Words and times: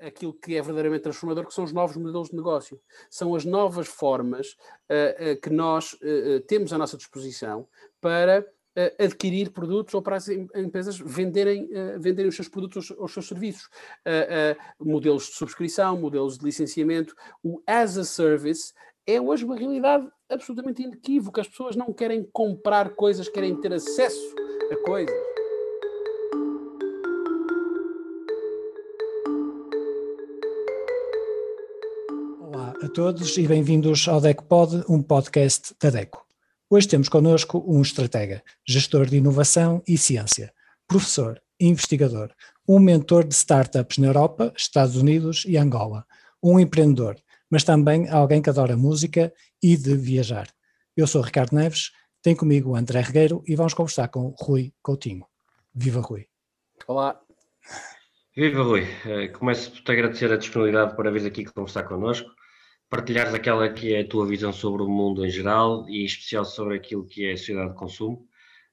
aquilo 0.00 0.32
que 0.32 0.56
é 0.56 0.62
verdadeiramente 0.62 1.02
transformador, 1.02 1.46
que 1.46 1.54
são 1.54 1.64
os 1.64 1.72
novos 1.72 1.96
modelos 1.96 2.28
de 2.28 2.36
negócio. 2.36 2.80
São 3.10 3.34
as 3.34 3.44
novas 3.44 3.86
formas 3.86 4.56
uh, 4.90 5.40
que 5.40 5.50
nós 5.50 5.92
uh, 5.94 6.40
temos 6.46 6.72
à 6.72 6.78
nossa 6.78 6.96
disposição 6.96 7.66
para 8.00 8.46
adquirir 8.98 9.52
produtos 9.52 9.94
ou 9.94 10.02
para 10.02 10.16
as 10.16 10.28
empresas 10.28 10.98
venderem, 10.98 11.66
venderem 11.98 12.28
os 12.28 12.36
seus 12.36 12.46
produtos 12.46 12.90
ou 12.90 13.06
os 13.06 13.12
seus 13.14 13.26
serviços. 13.26 13.70
modelos 14.78 15.28
de 15.28 15.32
subscrição, 15.32 15.98
modelos 15.98 16.36
de 16.36 16.44
licenciamento. 16.44 17.14
O 17.42 17.62
as 17.66 17.96
a 17.96 18.04
service 18.04 18.74
é 19.06 19.18
hoje 19.18 19.46
uma 19.46 19.56
realidade 19.56 20.06
absolutamente 20.28 20.82
inequívoca. 20.82 21.40
As 21.40 21.48
pessoas 21.48 21.74
não 21.74 21.90
querem 21.90 22.28
comprar 22.30 22.90
coisas, 22.90 23.30
querem 23.30 23.58
ter 23.58 23.72
acesso 23.72 24.34
a 24.70 24.76
coisas. 24.84 25.25
Todos 32.96 33.36
e 33.36 33.46
bem-vindos 33.46 34.08
ao 34.08 34.22
DECOPOD, 34.22 34.82
um 34.88 35.02
podcast 35.02 35.74
da 35.78 35.90
DECO. 35.90 36.24
Hoje 36.70 36.88
temos 36.88 37.10
connosco 37.10 37.62
um 37.68 37.82
estratega, 37.82 38.42
gestor 38.66 39.04
de 39.04 39.18
inovação 39.18 39.82
e 39.86 39.98
ciência, 39.98 40.50
professor, 40.88 41.38
investigador, 41.60 42.30
um 42.66 42.78
mentor 42.78 43.24
de 43.24 43.34
startups 43.34 43.98
na 43.98 44.06
Europa, 44.06 44.50
Estados 44.56 44.96
Unidos 44.96 45.44
e 45.46 45.58
Angola, 45.58 46.06
um 46.42 46.58
empreendedor, 46.58 47.16
mas 47.50 47.64
também 47.64 48.08
alguém 48.08 48.40
que 48.40 48.48
adora 48.48 48.78
música 48.78 49.30
e 49.62 49.76
de 49.76 49.94
viajar. 49.94 50.48
Eu 50.96 51.06
sou 51.06 51.20
Ricardo 51.20 51.54
Neves, 51.54 51.90
tem 52.22 52.34
comigo 52.34 52.70
o 52.70 52.76
André 52.76 53.02
Regueiro 53.02 53.44
e 53.46 53.54
vamos 53.54 53.74
conversar 53.74 54.08
com 54.08 54.34
Rui 54.40 54.72
Coutinho. 54.82 55.26
Viva 55.74 56.00
Rui. 56.00 56.26
Olá. 56.88 57.20
Viva 58.34 58.62
Rui, 58.62 58.86
eh, 59.04 59.28
começo 59.28 59.70
por 59.70 59.82
te 59.82 59.92
agradecer 59.92 60.32
a 60.32 60.38
disponibilidade 60.38 60.96
para 60.96 61.10
vir 61.10 61.26
aqui 61.26 61.44
conversar 61.44 61.82
connosco 61.82 62.30
partilhares 62.88 63.34
aquela 63.34 63.68
que 63.68 63.94
é 63.94 64.00
a 64.00 64.08
tua 64.08 64.26
visão 64.26 64.52
sobre 64.52 64.82
o 64.82 64.88
mundo 64.88 65.24
em 65.24 65.30
geral 65.30 65.88
e 65.88 66.02
em 66.02 66.04
especial 66.04 66.44
sobre 66.44 66.76
aquilo 66.76 67.06
que 67.06 67.26
é 67.26 67.32
a 67.32 67.36
sociedade 67.36 67.70
de 67.70 67.76
consumo. 67.76 68.26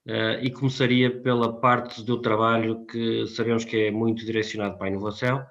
Uh, 0.06 0.36
e 0.42 0.52
começaria 0.52 1.22
pela 1.22 1.62
parte 1.62 2.04
do 2.04 2.22
trabalho 2.22 2.86
que 2.86 3.26
sabemos 3.28 3.64
que 3.64 3.86
é 3.86 3.92
muito 3.92 4.26
direcionado 4.26 4.78
para 4.78 4.88
a 4.88 4.90
inovação, 4.90 5.46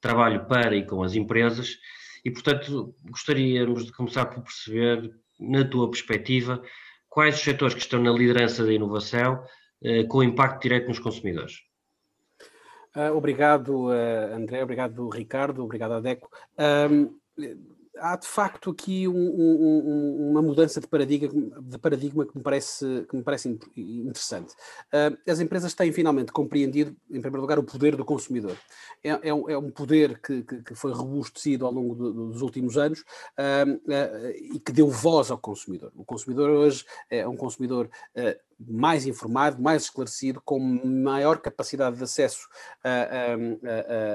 trabalho 0.00 0.46
para 0.46 0.74
e 0.74 0.86
com 0.86 1.02
as 1.02 1.14
empresas, 1.14 1.76
e 2.24 2.30
portanto 2.30 2.94
gostaríamos 3.04 3.84
de 3.84 3.92
começar 3.92 4.24
por 4.26 4.42
perceber, 4.42 5.14
na 5.38 5.62
tua 5.62 5.90
perspectiva, 5.90 6.62
quais 7.06 7.36
os 7.36 7.42
setores 7.42 7.74
que 7.74 7.82
estão 7.82 8.02
na 8.02 8.10
liderança 8.10 8.64
da 8.64 8.72
inovação 8.72 9.44
uh, 9.82 10.08
com 10.08 10.22
impacto 10.22 10.62
direto 10.62 10.88
nos 10.88 10.98
consumidores. 10.98 11.56
Uh, 12.96 13.14
obrigado, 13.14 13.90
André, 13.90 14.62
obrigado, 14.62 15.06
Ricardo, 15.10 15.62
obrigado, 15.62 15.92
Adeco 15.92 16.30
há 18.00 18.16
de 18.16 18.26
facto 18.26 18.70
aqui 18.70 19.06
um, 19.08 19.14
um, 19.14 20.30
uma 20.30 20.42
mudança 20.42 20.80
de 20.80 20.86
paradigma, 20.86 21.60
de 21.60 21.78
paradigma 21.78 22.26
que, 22.26 22.36
me 22.36 22.42
parece, 22.42 23.06
que 23.08 23.16
me 23.16 23.22
parece 23.22 23.58
interessante. 23.76 24.54
Uh, 24.92 25.30
as 25.30 25.40
empresas 25.40 25.74
têm 25.74 25.92
finalmente 25.92 26.32
compreendido, 26.32 26.96
em 27.10 27.20
primeiro 27.20 27.42
lugar, 27.42 27.58
o 27.58 27.62
poder 27.62 27.96
do 27.96 28.04
consumidor. 28.04 28.56
É, 29.02 29.28
é, 29.28 29.34
um, 29.34 29.48
é 29.50 29.58
um, 29.58 29.70
poder 29.70 30.20
que, 30.20 30.42
que, 30.42 30.62
que, 30.62 30.74
foi 30.74 30.92
robustecido 30.92 31.66
ao 31.66 31.72
longo 31.72 31.94
do, 31.94 32.12
dos 32.30 32.42
últimos 32.42 32.76
anos 32.76 33.00
uh, 33.00 33.74
uh, 33.74 34.30
e 34.54 34.58
que 34.58 34.72
deu 34.72 34.88
voz 34.88 35.30
ao 35.30 35.38
consumidor. 35.38 35.92
O 35.94 36.04
consumidor 36.04 36.50
hoje 36.50 36.84
é 37.10 37.26
um 37.26 37.36
consumidor 37.36 37.88
mais 38.58 39.06
informado, 39.06 39.60
mais 39.62 39.84
esclarecido, 39.84 40.40
com 40.44 40.58
maior 40.58 41.38
capacidade 41.38 41.96
de 41.96 42.04
acesso 42.04 42.48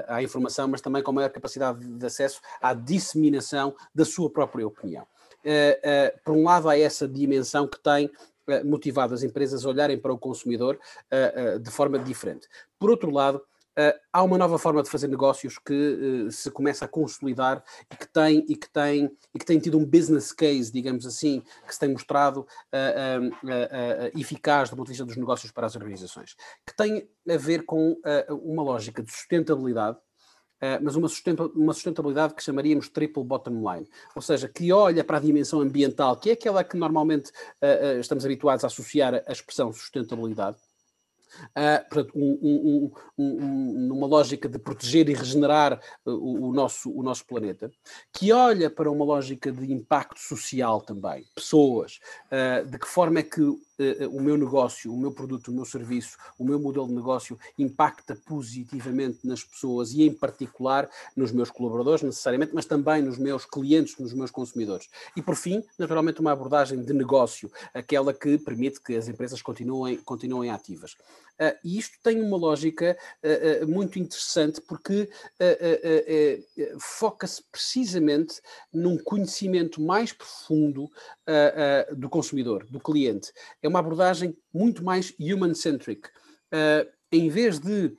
à 0.06 0.22
informação, 0.22 0.68
mas 0.68 0.80
também 0.80 1.02
com 1.02 1.12
maior 1.12 1.30
capacidade 1.30 1.86
de 1.86 2.06
acesso 2.06 2.40
à 2.60 2.74
disseminação 2.74 3.74
da 3.94 4.04
sua 4.04 4.30
própria 4.30 4.66
opinião. 4.66 5.06
Uh, 5.44 6.16
uh, 6.16 6.20
por 6.24 6.34
um 6.34 6.44
lado, 6.44 6.70
há 6.70 6.78
essa 6.78 7.06
dimensão 7.06 7.68
que 7.68 7.78
tem 7.78 8.06
uh, 8.06 8.64
motivado 8.64 9.12
as 9.12 9.22
empresas 9.22 9.64
a 9.64 9.68
olharem 9.68 9.98
para 9.98 10.12
o 10.12 10.18
consumidor 10.18 10.78
de 11.60 11.70
forma 11.70 11.98
diferente. 11.98 12.48
Por 12.78 12.90
outro 12.90 13.10
lado, 13.10 13.42
Uh, 13.76 13.92
há 14.12 14.22
uma 14.22 14.38
nova 14.38 14.56
forma 14.56 14.84
de 14.84 14.88
fazer 14.88 15.08
negócios 15.08 15.58
que 15.58 15.74
uh, 15.74 16.30
se 16.30 16.48
começa 16.48 16.84
a 16.84 16.88
consolidar 16.88 17.60
e 17.92 17.96
que 17.96 18.06
tem 18.06 18.46
e 18.48 18.54
que 18.54 18.70
tem 18.70 19.10
e 19.34 19.38
que 19.38 19.44
tem 19.44 19.58
tido 19.58 19.76
um 19.76 19.84
business 19.84 20.32
case, 20.32 20.72
digamos 20.72 21.04
assim, 21.04 21.42
que 21.66 21.74
se 21.74 21.80
tem 21.80 21.88
mostrado 21.88 22.46
uh, 22.72 24.18
eficaz 24.18 24.70
do 24.70 24.76
ponto 24.76 24.86
de 24.86 24.92
vista 24.92 25.04
dos 25.04 25.16
negócios 25.16 25.50
para 25.50 25.66
as 25.66 25.74
organizações, 25.74 26.36
que 26.64 26.76
tem 26.76 27.08
a 27.28 27.36
ver 27.36 27.64
com 27.64 27.96
uma 28.42 28.62
lógica 28.62 29.02
de 29.02 29.10
sustentabilidade. 29.10 29.98
mas 30.82 30.94
uma, 30.94 31.08
uma 31.54 31.72
sustentabilidade 31.72 32.34
que 32.34 32.42
chamaríamos 32.42 32.88
triple 32.88 33.24
bottom 33.24 33.72
line, 33.72 33.88
ou 34.14 34.22
seja, 34.22 34.48
que 34.48 34.72
olha 34.72 35.02
para 35.02 35.16
a 35.16 35.20
dimensão 35.20 35.60
ambiental, 35.60 36.16
que 36.16 36.30
é 36.30 36.32
aquela 36.34 36.62
que 36.62 36.76
normalmente 36.76 37.32
estamos 37.98 38.24
habituados 38.24 38.64
a 38.64 38.68
associar 38.68 39.22
à 39.26 39.32
expressão 39.32 39.72
sustentabilidade, 39.72 40.58
uh, 41.56 41.88
portanto, 41.88 42.12
um, 42.16 42.38
um, 42.42 42.92
um, 43.18 43.72
numa 43.88 44.06
lógica 44.06 44.48
de 44.48 44.58
proteger 44.58 45.08
e 45.08 45.14
regenerar 45.14 45.80
uh, 46.04 46.10
o, 46.10 46.48
o, 46.48 46.52
nosso, 46.52 46.90
o 46.90 47.02
nosso 47.02 47.26
planeta, 47.26 47.70
que 48.12 48.32
olha 48.32 48.70
para 48.70 48.90
uma 48.90 49.04
lógica 49.04 49.52
de 49.52 49.72
impacto 49.72 50.18
social 50.18 50.80
também, 50.80 51.24
pessoas, 51.34 52.00
uh, 52.26 52.66
de 52.66 52.78
que 52.78 52.86
forma 52.86 53.20
é 53.20 53.22
que 53.22 53.40
uh, 53.78 54.16
o 54.16 54.20
meu 54.20 54.36
negócio, 54.36 54.92
o 54.92 54.96
meu 54.96 55.12
produto, 55.12 55.48
o 55.48 55.54
meu 55.54 55.64
serviço, 55.64 56.16
o 56.38 56.44
meu 56.44 56.58
modelo 56.58 56.86
de 56.86 56.94
negócio 56.94 57.38
impacta 57.58 58.16
positivamente 58.26 59.26
nas 59.26 59.42
pessoas 59.42 59.92
e, 59.92 60.02
em 60.02 60.12
particular, 60.12 60.88
nos 61.16 61.32
meus 61.32 61.50
colaboradores, 61.50 62.02
necessariamente, 62.02 62.54
mas 62.54 62.66
também 62.66 63.02
nos 63.02 63.18
meus 63.18 63.44
clientes, 63.44 63.98
nos 63.98 64.12
meus 64.12 64.30
consumidores. 64.30 64.88
E, 65.16 65.22
por 65.22 65.36
fim, 65.36 65.62
naturalmente, 65.78 66.20
uma 66.20 66.32
abordagem 66.32 66.82
de 66.82 66.92
negócio, 66.92 67.50
aquela 67.72 68.12
que 68.12 68.38
permite 68.38 68.80
que 68.80 68.96
as 68.96 69.08
empresas 69.08 69.40
continuem, 69.42 69.96
continuem 69.98 70.50
ativas. 70.50 70.96
Uh, 71.40 71.58
e 71.64 71.78
isto 71.78 71.98
tem 72.00 72.22
uma 72.22 72.36
lógica 72.36 72.96
uh, 73.22 73.64
uh, 73.64 73.68
muito 73.68 73.98
interessante 73.98 74.60
porque 74.60 75.10
foca-se 76.78 77.42
precisamente 77.50 78.40
num 78.72 78.96
conhecimento 78.96 79.80
mais 79.80 80.12
profundo 80.12 80.90
do 81.96 82.08
consumidor, 82.08 82.64
do 82.70 82.78
cliente 82.78 83.32
é 83.62 83.68
uma 83.68 83.80
abordagem 83.80 84.36
muito 84.52 84.84
mais 84.84 85.14
human-centric. 85.18 86.08
Em 87.10 87.28
vez 87.28 87.58
de 87.58 87.96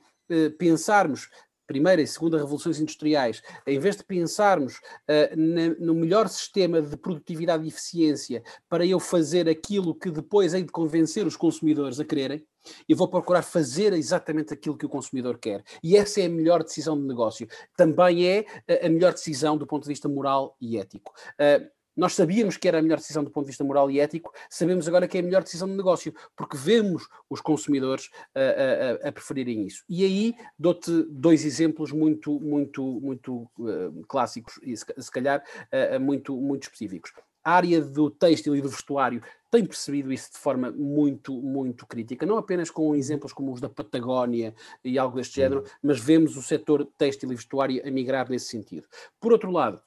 pensarmos 0.58 1.28
primeira 1.66 2.00
e 2.00 2.06
segunda 2.06 2.38
revoluções 2.38 2.80
industriais, 2.80 3.42
em 3.66 3.78
vez 3.78 3.96
de 3.96 4.04
pensarmos 4.04 4.76
uh, 4.76 5.36
na, 5.36 5.68
no 5.78 5.94
melhor 5.94 6.28
sistema 6.28 6.80
de 6.80 6.96
produtividade 6.96 7.64
e 7.64 7.68
eficiência 7.68 8.42
para 8.68 8.86
eu 8.86 9.00
fazer 9.00 9.48
aquilo 9.48 9.94
que 9.94 10.10
depois 10.10 10.54
hei 10.54 10.62
de 10.62 10.72
convencer 10.72 11.26
os 11.26 11.36
consumidores 11.36 12.00
a 12.00 12.04
quererem, 12.04 12.44
eu 12.88 12.96
vou 12.96 13.08
procurar 13.08 13.42
fazer 13.42 13.92
exatamente 13.92 14.52
aquilo 14.52 14.76
que 14.76 14.86
o 14.86 14.88
consumidor 14.88 15.38
quer. 15.38 15.62
E 15.82 15.96
essa 15.96 16.20
é 16.20 16.26
a 16.26 16.28
melhor 16.28 16.62
decisão 16.62 17.00
de 17.00 17.06
negócio. 17.06 17.46
Também 17.76 18.26
é 18.26 18.44
a 18.84 18.88
melhor 18.88 19.12
decisão 19.12 19.56
do 19.56 19.66
ponto 19.66 19.84
de 19.84 19.88
vista 19.88 20.08
moral 20.08 20.56
e 20.60 20.78
ético. 20.78 21.12
Uh, 21.34 21.75
nós 21.96 22.14
sabíamos 22.14 22.56
que 22.56 22.68
era 22.68 22.78
a 22.78 22.82
melhor 22.82 22.98
decisão 22.98 23.24
do 23.24 23.30
ponto 23.30 23.44
de 23.44 23.50
vista 23.50 23.64
moral 23.64 23.90
e 23.90 23.98
ético, 23.98 24.32
sabemos 24.50 24.86
agora 24.86 25.08
que 25.08 25.16
é 25.16 25.20
a 25.20 25.24
melhor 25.24 25.42
decisão 25.42 25.66
de 25.66 25.74
negócio, 25.74 26.14
porque 26.36 26.56
vemos 26.56 27.08
os 27.30 27.40
consumidores 27.40 28.10
a, 28.34 29.06
a, 29.06 29.08
a 29.08 29.12
preferirem 29.12 29.66
isso. 29.66 29.84
E 29.88 30.04
aí 30.04 30.34
dou-te 30.58 30.90
dois 31.08 31.44
exemplos 31.44 31.92
muito, 31.92 32.38
muito, 32.40 32.82
muito 33.00 33.48
uh, 33.58 34.04
clássicos 34.06 34.58
e 34.62 34.76
se, 34.76 35.10
calhar 35.10 35.42
uh, 35.72 36.00
muito, 36.00 36.36
muito 36.36 36.64
específicos. 36.64 37.12
A 37.42 37.52
área 37.52 37.80
do 37.80 38.10
têxtil 38.10 38.56
e 38.56 38.60
do 38.60 38.68
vestuário 38.68 39.22
tem 39.50 39.64
percebido 39.64 40.12
isso 40.12 40.32
de 40.32 40.38
forma 40.38 40.70
muito, 40.72 41.32
muito 41.40 41.86
crítica, 41.86 42.26
não 42.26 42.36
apenas 42.36 42.70
com 42.70 42.94
exemplos 42.94 43.32
como 43.32 43.52
os 43.52 43.60
da 43.60 43.68
Patagónia 43.68 44.52
e 44.84 44.98
algo 44.98 45.16
deste 45.16 45.36
género, 45.36 45.64
mas 45.80 46.00
vemos 46.00 46.36
o 46.36 46.42
setor 46.42 46.84
têxtil 46.98 47.30
e 47.30 47.36
vestuário 47.36 47.80
a 47.86 47.90
migrar 47.90 48.28
nesse 48.28 48.46
sentido. 48.46 48.88
Por 49.20 49.32
outro 49.32 49.50
lado, 49.52 49.80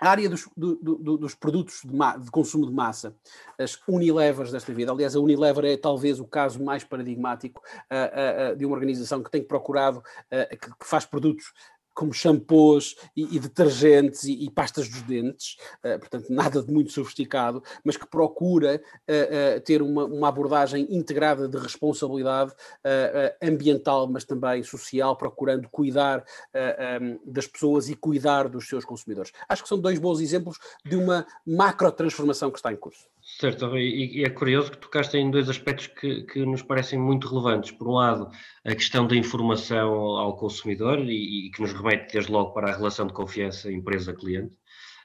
a 0.00 0.10
área 0.10 0.28
dos, 0.28 0.48
do, 0.56 0.76
do, 0.76 1.18
dos 1.18 1.34
produtos 1.34 1.80
de, 1.84 2.24
de, 2.24 2.30
consumo 2.30 2.66
de 2.66 2.72
massa, 2.72 3.14
as 3.58 3.78
Unilevers 3.88 4.52
desta 4.52 4.72
vida, 4.72 4.92
aliás, 4.92 5.16
a 5.16 5.20
Unilever 5.20 5.64
é 5.64 5.76
talvez 5.76 6.20
o 6.20 6.26
caso 6.26 6.62
mais 6.62 6.84
paradigmático 6.84 7.62
uh, 7.90 8.50
uh, 8.50 8.52
uh, 8.52 8.56
de 8.56 8.66
uma 8.66 8.74
organização 8.74 9.22
que 9.22 9.30
tem 9.30 9.42
procurado, 9.42 10.02
que, 10.30 10.56
que 10.56 10.86
faz 10.86 11.06
produtos 11.06 11.52
como 11.96 12.12
shampoos 12.12 12.94
e, 13.16 13.36
e 13.36 13.40
detergentes 13.40 14.24
e, 14.24 14.44
e, 14.44 14.50
pastas 14.50 14.86
dos 14.86 15.00
dentes, 15.02 15.56
uh, 15.82 15.98
portanto, 15.98 16.26
nada 16.28 16.62
de 16.62 16.70
muito 16.70 16.92
sofisticado, 16.92 17.62
mas 17.82 17.96
que 17.96 18.06
procura 18.06 18.82
uh, 19.08 19.56
uh, 19.56 19.60
ter 19.62 19.80
uma, 19.80 20.04
uma, 20.04 20.28
abordagem 20.28 20.86
integrada 20.90 21.48
de 21.48 21.56
responsabilidade 21.56 22.52
ambiental, 23.42 24.06
mas 24.06 24.24
também 24.24 24.62
social, 24.62 25.16
procurando 25.16 25.68
cuidar 25.70 26.22
um, 27.00 27.18
das 27.24 27.46
pessoas 27.46 27.88
e 27.88 27.94
cuidar 27.94 28.48
dos 28.48 28.68
seus 28.68 28.84
consumidores. 28.84 29.32
Acho 29.48 29.62
que 29.62 29.68
são 29.68 29.78
dois 29.78 29.98
bons 29.98 30.20
exemplos 30.20 30.58
de 30.84 30.96
uma 30.96 31.26
macro 31.46 31.90
transformação 31.90 32.50
que 32.50 32.58
está 32.58 32.70
em 32.72 32.76
curso. 32.76 33.06
Certo, 33.28 33.76
e, 33.76 34.22
é 34.24 34.30
curioso 34.30 34.70
que 34.70 34.78
tocaste 34.78 35.16
em 35.16 35.28
dois 35.32 35.48
aspectos 35.48 35.88
que, 35.88 36.22
que, 36.22 36.46
nos 36.46 36.62
parecem 36.62 36.96
muito 36.96 37.28
relevantes. 37.28 37.72
Por 37.72 37.88
um 37.88 37.94
lado, 37.94 38.30
a 38.64 38.72
questão 38.72 39.04
da 39.04 39.16
informação 39.16 39.92
ao 39.92 40.36
consumidor 40.36 41.00
e, 41.00 41.48
e 41.48 41.50
que 41.50 41.60
nos 41.60 41.72
remete 41.72 42.12
desde 42.12 42.30
logo 42.30 42.52
para 42.52 42.70
a 42.70 42.76
relação 42.76 43.04
de 43.04 43.12
confiança 43.12 43.70
empresa-cliente, 43.70 44.54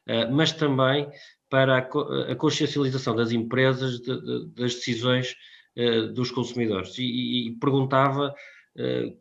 uh, 0.08 0.32
mas 0.32 0.52
também 0.52 1.10
para 1.50 1.80
a, 1.80 2.36
consciencialização 2.36 3.16
das 3.16 3.32
empresas 3.32 4.00
de, 4.00 4.22
de, 4.22 4.48
das 4.54 4.76
decisões 4.76 5.36
uh, 5.76 6.14
dos 6.14 6.30
consumidores. 6.30 7.00
E, 7.00 7.48
e 7.48 7.52
perguntava 7.60 8.28
eh, 8.28 8.36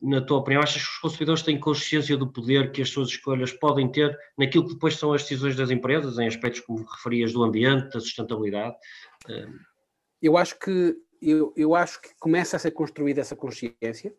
na 0.00 0.20
tua 0.20 0.38
opinião, 0.38 0.62
achas 0.62 0.82
que 0.82 0.88
os 0.88 0.99
consumidores 0.99 1.43
têm 1.43 1.58
consciência 1.58 2.17
do 2.17 2.31
poder 2.31 2.70
que 2.70 2.82
as 2.82 2.88
suas 2.88 3.08
escolhas 3.08 3.52
podem 3.52 3.91
ter 3.91 4.17
naquilo 4.38 4.67
que 4.67 4.75
depois 4.75 4.97
são 4.97 5.12
as 5.12 5.23
decisões 5.23 5.56
das 5.56 5.70
empresas, 5.70 6.19
em 6.19 6.26
aspectos 6.26 6.61
como 6.61 6.85
referias 6.85 7.32
do 7.32 7.43
ambiente, 7.43 7.93
da 7.93 8.00
sustentabilidade? 8.00 8.76
Eh, 9.29 9.49
eu 10.23 10.37
acho 10.37 10.58
que 10.58 10.97
eu, 11.20 11.52
eu 11.56 11.75
acho 11.75 12.00
que 12.00 12.11
começa 12.19 12.56
a 12.56 12.61
ser 12.61 12.70
construída 12.70 13.20
essa 13.20 13.37
consciência 13.37 14.14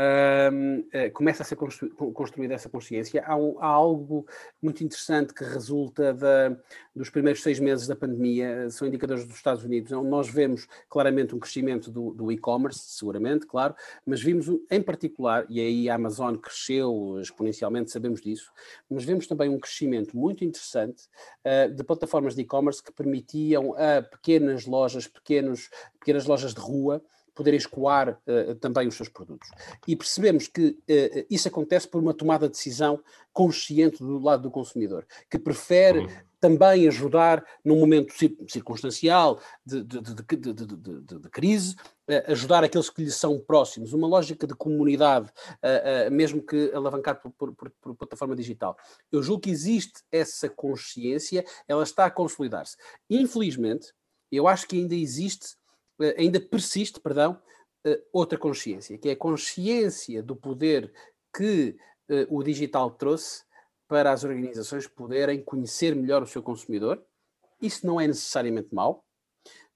uh, 0.00 1.12
começa 1.12 1.42
a 1.42 1.46
ser 1.46 1.56
constru 1.56 1.90
construída 2.12 2.54
essa 2.54 2.68
consciência. 2.68 3.22
Há, 3.26 3.36
um, 3.36 3.58
há, 3.60 3.66
algo 3.66 4.26
muito 4.60 4.82
interessante 4.82 5.34
que 5.34 5.44
resulta 5.44 6.14
da, 6.14 6.56
dos 6.94 7.10
primeiros 7.10 7.42
seis 7.42 7.58
meses 7.58 7.86
da 7.86 7.94
pandemia, 7.94 8.70
são 8.70 8.88
indicadores 8.88 9.24
dos 9.24 9.36
Estados 9.36 9.64
Unidos, 9.64 9.92
onde 9.92 10.08
nós 10.08 10.28
vemos 10.28 10.66
claramente 10.88 11.34
um 11.34 11.38
crescimento 11.38 11.90
do, 11.90 12.12
do 12.12 12.32
e-commerce, 12.32 12.80
seguramente, 12.80 13.46
claro, 13.46 13.74
mas 14.06 14.22
vimos 14.22 14.46
em 14.70 14.82
particular, 14.82 15.44
e 15.48 15.60
aí 15.60 15.90
a 15.90 15.94
Amazon 15.94 16.36
cresceu 16.36 17.18
exponencialmente, 17.20 17.90
sabemos 17.90 18.20
disso, 18.20 18.52
mas 18.88 19.04
vemos 19.04 19.26
também 19.26 19.48
um 19.48 19.58
crescimento 19.58 20.16
muito 20.16 20.44
interessante 20.44 21.04
uh, 21.44 21.72
de 21.72 21.84
plataformas 21.84 22.34
de 22.34 22.42
e-commerce 22.42 22.82
que 22.82 22.92
permitiam 22.92 23.74
a 23.74 24.02
pequenas 24.02 24.66
lojas, 24.66 25.06
pequenos, 25.06 25.68
pequenas 25.98 26.26
lojas 26.26 26.54
de 26.54 26.60
rua, 26.60 27.02
poderem 27.40 27.56
escoar 27.56 28.20
uh, 28.26 28.54
também 28.56 28.86
os 28.86 28.94
seus 28.94 29.08
produtos. 29.08 29.48
E 29.88 29.96
percebemos 29.96 30.46
que 30.46 30.68
uh, 30.68 31.26
isso 31.30 31.48
acontece 31.48 31.88
por 31.88 32.02
uma 32.02 32.12
tomada 32.12 32.46
de 32.46 32.52
decisão 32.52 33.02
consciente 33.32 33.98
do 33.98 34.18
lado 34.18 34.42
do 34.42 34.50
consumidor, 34.50 35.06
que 35.30 35.38
prefere 35.38 36.00
uhum. 36.00 36.08
também 36.38 36.86
ajudar 36.86 37.42
num 37.64 37.78
momento 37.78 38.12
circunstancial 38.46 39.40
de, 39.64 39.82
de, 39.82 40.00
de, 40.02 41.02
de 41.02 41.30
crise, 41.30 41.76
uh, 42.10 42.30
ajudar 42.30 42.62
aqueles 42.62 42.90
que 42.90 43.04
lhe 43.04 43.10
são 43.10 43.38
próximos, 43.40 43.94
uma 43.94 44.06
lógica 44.06 44.46
de 44.46 44.54
comunidade, 44.54 45.30
mesmo 46.12 46.42
que 46.42 46.70
alavancado 46.74 47.20
por, 47.38 47.54
por, 47.54 47.72
por, 47.80 47.94
plataforma 47.94 48.36
digital. 48.36 48.76
Eu 49.10 49.22
julgo 49.22 49.42
que 49.42 49.50
existe 49.50 50.02
essa 50.12 50.46
consciência, 50.46 51.42
ela 51.66 51.84
está 51.84 52.04
a 52.04 52.10
consolidar-se. 52.10 52.76
Infelizmente, 53.08 53.94
eu 54.30 54.46
acho 54.46 54.66
que 54.66 54.76
ainda 54.76 54.94
existe 54.94 55.56
eh, 55.56 55.59
ainda 56.16 56.40
persiste, 56.40 57.00
perdão, 57.00 57.40
eh, 57.84 58.02
outra 58.12 58.38
consciência, 58.38 58.98
que 58.98 59.08
é 59.08 59.12
a 59.12 59.16
consciência 59.16 60.22
do 60.22 60.36
poder 60.36 60.92
que 61.34 61.76
eh, 62.08 62.26
o 62.28 62.42
digital 62.42 62.90
trouxe 62.90 63.44
para 63.88 64.12
as 64.12 64.24
organizações 64.24 64.86
poderem 64.86 65.42
conhecer 65.42 65.94
melhor 65.94 66.22
o 66.22 66.26
seu 66.26 66.42
consumidor. 66.42 67.02
Isso 67.60 67.86
não 67.86 68.00
é 68.00 68.06
necessariamente 68.06 68.74
mau, 68.74 69.04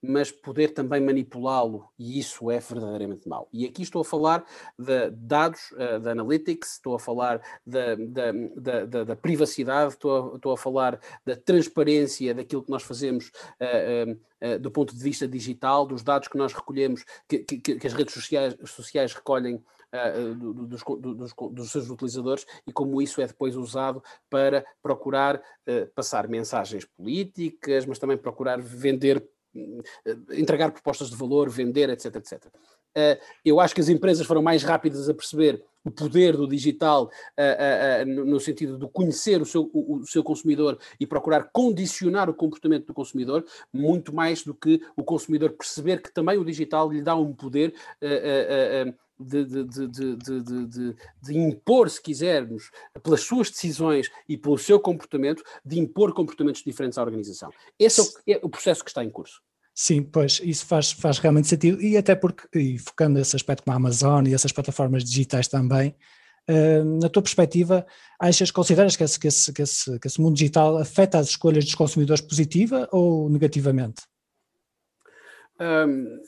mas 0.06 0.30
poder 0.30 0.74
também 0.74 1.00
manipulá-lo, 1.00 1.88
e 1.98 2.18
isso 2.18 2.50
é 2.50 2.58
verdadeiramente 2.58 3.28
mau. 3.28 3.48
E 3.52 3.64
aqui 3.64 3.82
estou 3.82 4.02
a 4.02 4.04
falar 4.04 4.44
de 4.78 5.10
dados, 5.10 5.70
uh, 5.72 6.00
da 6.00 6.12
analytics, 6.12 6.72
estou 6.72 6.94
a 6.94 6.98
falar 6.98 7.40
da, 7.66 7.94
da, 7.94 8.84
da, 8.86 9.04
da 9.04 9.16
privacidade, 9.16 9.94
estou 9.94 10.32
a, 10.32 10.36
estou 10.36 10.52
a, 10.52 10.56
falar 10.56 11.00
da 11.24 11.36
transparência 11.36 12.34
daquilo 12.34 12.62
que 12.62 12.70
nós 12.70 12.82
fazemos 12.82 13.30
uh, 13.60 14.12
uh, 14.12 14.58
do 14.58 14.70
ponto 14.70 14.94
de 14.94 15.02
vista 15.02 15.26
digital, 15.26 15.86
dos 15.86 16.02
dados 16.02 16.28
que 16.28 16.36
nós 16.38 16.52
recolhemos, 16.52 17.04
que, 17.28 17.38
que, 17.38 17.58
que 17.58 17.86
as 17.86 17.92
redes 17.92 18.14
sociais, 18.14 18.56
sociais 18.64 19.12
recolhem 19.12 19.62
dos, 20.36 20.82
dos, 20.82 21.32
dos, 21.52 21.70
seus 21.70 21.88
utilizadores 21.88 22.44
e 22.66 22.72
como 22.72 23.00
isso 23.00 23.20
é 23.20 23.28
depois 23.28 23.54
usado 23.54 24.02
para 24.28 24.66
procurar 24.82 25.40
passar 25.94 26.26
mensagens 26.26 26.84
políticas, 26.84 27.86
mas 27.86 28.00
também 28.00 28.18
procurar 28.18 28.60
vender 28.60 29.18
eh, 29.18 29.33
entregar 30.32 30.70
propostas 30.70 31.10
de 31.10 31.16
valor, 31.16 31.48
vender, 31.48 31.88
etc, 31.90 32.16
etc. 32.16 32.46
Uh, 32.96 33.18
eu 33.44 33.58
acho 33.58 33.74
que 33.74 33.80
as 33.80 33.88
empresas 33.88 34.26
foram 34.26 34.40
mais 34.40 34.62
rápidas 34.62 35.08
a 35.08 35.14
perceber 35.14 35.62
o 35.84 35.90
poder 35.90 36.36
do 36.36 36.46
digital 36.46 37.10
uh, 37.38 38.06
no 38.06 38.40
sentido 38.40 38.78
de 38.78 38.88
conhecer 38.88 39.42
o 39.42 39.44
seu, 39.44 39.68
o, 39.74 40.04
seu 40.06 40.22
consumidor 40.22 40.78
e 40.98 41.06
procurar 41.06 41.50
condicionar 41.52 42.30
o 42.30 42.34
comportamento 42.34 42.86
do 42.86 42.94
consumidor, 42.94 43.44
muito 43.72 44.14
mais 44.14 44.44
do 44.44 44.54
que 44.54 44.80
o 44.96 45.02
consumidor 45.02 45.50
perceber 45.50 46.00
que 46.00 46.12
também 46.12 46.38
o 46.38 46.44
digital 46.44 46.90
lhe 46.90 47.02
dá 47.02 47.14
um 47.16 47.32
poder 47.32 47.74
de, 49.18 49.44
de, 49.44 49.64
de, 49.64 50.96
de, 51.22 51.38
impor, 51.38 51.88
se 51.88 52.02
quisermos, 52.02 52.70
pelas 53.02 53.20
suas 53.20 53.50
decisões 53.50 54.10
e 54.28 54.36
pelo 54.36 54.58
seu 54.58 54.80
comportamento, 54.80 55.42
de 55.64 55.78
impor 55.78 56.12
comportamentos 56.12 56.62
diferentes 56.62 56.98
à 56.98 57.02
organização. 57.02 57.50
Esse 57.78 58.00
é 58.00 58.04
o, 58.04 58.38
é 58.38 58.40
o 58.42 58.48
processo 58.48 58.82
que 58.82 58.90
está 58.90 59.04
em 59.04 59.10
curso. 59.10 59.40
Sim, 59.74 60.02
pois 60.04 60.40
isso 60.44 60.64
faz, 60.66 60.92
faz 60.92 61.18
realmente 61.18 61.48
sentido, 61.48 61.82
e 61.82 61.96
até 61.96 62.14
porque, 62.14 62.46
e 62.56 62.78
focando 62.78 63.18
nesse 63.18 63.34
aspecto 63.34 63.64
como 63.64 63.72
a 63.72 63.76
Amazon 63.76 64.26
e 64.26 64.34
essas 64.34 64.52
plataformas 64.52 65.02
digitais 65.02 65.48
também, 65.48 65.96
uh, 66.48 66.84
na 67.00 67.08
tua 67.08 67.22
perspectiva, 67.22 67.84
achas, 68.20 68.52
consideras 68.52 68.94
que 68.94 69.02
esse, 69.02 69.18
que, 69.18 69.26
esse, 69.26 69.52
que, 69.52 69.62
esse, 69.62 69.98
que 69.98 70.06
esse 70.06 70.20
mundo 70.20 70.36
digital 70.36 70.78
afeta 70.78 71.18
as 71.18 71.30
escolhas 71.30 71.64
dos 71.64 71.74
consumidores 71.74 72.22
positiva 72.22 72.88
ou 72.92 73.28
negativamente? 73.28 74.02
Um, 75.60 76.20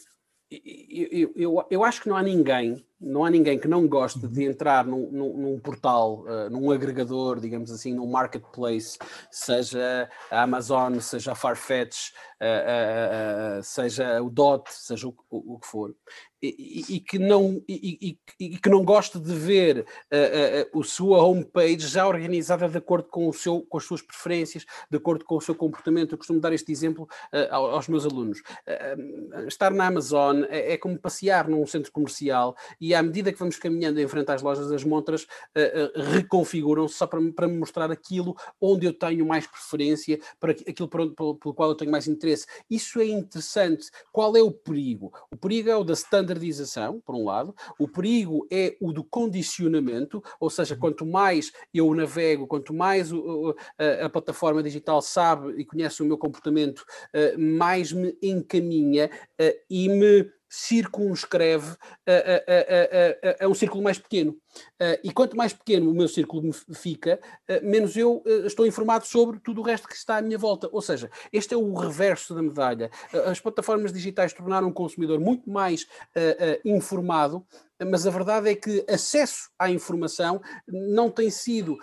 eu, 0.51 1.33
eu, 1.35 1.67
eu, 1.71 1.85
acho 1.85 2.03
que 2.03 2.09
não 2.09 2.17
há 2.17 2.23
ninguém, 2.23 2.85
não 3.01 3.25
há 3.25 3.31
ninguém 3.31 3.59
que 3.59 3.69
não 3.69 3.87
goste 3.87 4.19
de 4.19 4.45
uhum. 4.45 4.51
entrar 4.51 4.85
num, 4.85 5.11
num, 5.11 5.37
num 5.37 5.61
portal, 5.61 6.25
uh, 6.25 6.51
num 6.51 6.71
agregador, 6.71 7.41
digamos 7.41 7.71
assim, 7.71 7.93
num 7.93 8.07
marketplace, 8.07 8.99
seja 9.31 10.09
a 10.31 10.43
Amazon, 10.43 10.99
seja 10.99 11.33
a 11.33 11.35
Farfetch, 11.35 12.13
uh, 12.41 13.59
uh, 13.59 13.63
seja 13.63 14.23
o 14.23 14.31
DOT, 14.31 14.69
seja 14.71 15.09
o, 15.09 15.15
o, 15.31 15.55
o 15.55 15.59
que 15.59 15.67
for, 15.67 15.95
e, 16.43 16.85
e, 16.97 17.01
que 17.01 17.19
não, 17.19 17.63
e, 17.67 18.19
e, 18.39 18.59
que 18.59 18.69
não 18.69 18.85
goste 18.85 19.19
de 19.19 19.35
ver 19.35 19.81
uh, 20.13 20.81
a 20.81 20.85
sua 20.85 21.23
homepage 21.25 21.89
já 21.89 22.07
organizada 22.07 22.69
de 22.69 22.79
acordo 22.79 23.09
com, 23.09 23.29
o 23.29 23.33
seu, 23.33 23.63
com 23.63 23.79
as 23.79 23.85
suas 23.85 24.03
preferências, 24.03 24.65
de 24.91 24.97
acordo 24.97 25.25
com 25.25 25.37
o 25.37 25.41
seu 25.41 25.55
comportamento. 25.55 26.13
Eu 26.13 26.19
costumo 26.19 26.39
dar 26.39 26.53
este 26.53 26.71
exemplo 26.71 27.09
aos 27.51 27.89
meus 27.89 28.05
alunos. 28.05 28.43
estar 29.49 29.73
na 29.73 29.87
Amazon 29.87 30.45
é, 30.49 30.75
é, 30.75 30.79
como 30.79 30.99
passear 30.99 31.49
num 31.49 31.67
centro 31.67 31.91
comercial 31.91 32.55
e 32.81 32.86
à 32.95 33.03
medida 33.03 33.33
que 33.33 33.39
vamos 33.39 33.57
caminhando 33.57 34.01
em 34.01 34.09
frente 34.09 34.31
às 34.31 34.43
lojas, 34.43 34.71
as 34.71 34.85
montras 34.85 35.27
reconfiguram-se 36.13 36.95
só 36.95 37.07
para, 37.07 37.21
para 37.33 37.49
me 37.49 37.59
mostrar 37.59 37.91
aquilo 37.91 38.37
onde 38.61 38.87
eu 38.87 38.93
tenho 38.93 39.27
mais 39.27 39.47
preferência, 39.47 40.19
para 40.39 40.53
aquilo 40.53 40.89
pelo, 40.89 41.15
pelo 41.15 41.55
qual 41.55 41.71
eu 41.71 41.75
tenho 41.75 41.91
mais 41.91 42.07
interesse. 42.07 42.47
Isso 42.71 43.01
é 43.01 43.07
interessante. 43.07 43.91
Qual 44.13 44.37
é 44.37 44.43
o 44.43 44.51
perigo? 44.51 45.13
O 45.33 45.37
perigo 45.37 45.71
é 45.71 45.77
o 45.77 45.85
da 45.85 45.95
standard 45.95 46.37
standardização, 46.37 47.01
por 47.01 47.15
um 47.15 47.25
lado, 47.25 47.55
o 47.79 47.89
perigo 47.89 48.47
é 48.51 48.77
o 48.81 48.93
do 48.93 49.03
condicionamento, 49.03 50.23
ou 50.39 50.51
seja, 50.51 50.75
uhum. 50.75 50.81
quanto 50.81 51.07
mais 51.07 51.53
eu 51.73 51.93
navego, 51.95 52.47
quanto 52.47 52.75
mais 52.75 53.13
o, 53.13 53.55
a, 53.79 54.07
a, 54.07 54.11
plataforma 54.11 54.63
digital 54.63 55.01
sabe 55.01 55.55
e 55.59 55.65
conhece 55.65 56.03
o 56.03 56.07
meu 56.07 56.19
comportamento, 56.19 56.81
uh, 56.81 57.39
mais 57.39 57.93
me 57.93 58.17
encaminha 58.23 59.11
uh, 59.41 59.59
e 59.71 59.89
me 59.89 60.36
circunscreve 60.49 61.77
a, 62.07 62.13
a, 62.13 63.43
a, 63.43 63.45
a, 63.45 63.49
um 63.49 63.55
círculo 63.55 63.83
mais 63.83 63.99
pequeno. 63.99 64.33
Uh, 64.81 64.99
e 65.05 65.13
quanto 65.13 65.37
mais 65.37 65.53
pequeno 65.53 65.91
o 65.91 65.95
meu 65.95 66.09
círculo 66.09 66.51
fica, 66.75 67.21
uh, 67.51 67.67
menos 67.67 67.97
eu 67.97 68.23
uh, 68.25 68.47
estou 68.47 68.67
informado 68.67 69.07
sobre 69.07 69.39
tudo 69.41 69.61
o 69.61 69.65
resto 69.65 69.89
que 69.89 69.95
está 69.95 70.17
à 70.17 70.23
minha 70.23 70.39
volta. 70.39 70.69
Ou 70.73 70.81
seja, 70.81 71.11
este 71.33 71.55
é 71.55 71.57
o 71.57 71.75
reverso 71.75 72.35
da 72.35 72.43
medalha. 72.43 72.91
as 73.27 73.41
plataformas 73.41 73.93
digitais 73.93 74.33
tornaram 74.33 74.69
o 74.69 74.73
consumidor 74.73 75.21
muito 75.21 75.51
mais 75.51 75.87
informado, 76.65 77.47
mas 77.91 78.07
a 78.07 78.11
verdade 78.11 78.51
é 78.51 78.55
que 78.55 78.85
acesso 78.89 79.51
à 79.59 79.71
informação 79.71 80.41
não 80.67 81.11
tem 81.11 81.31
sido, 81.31 81.77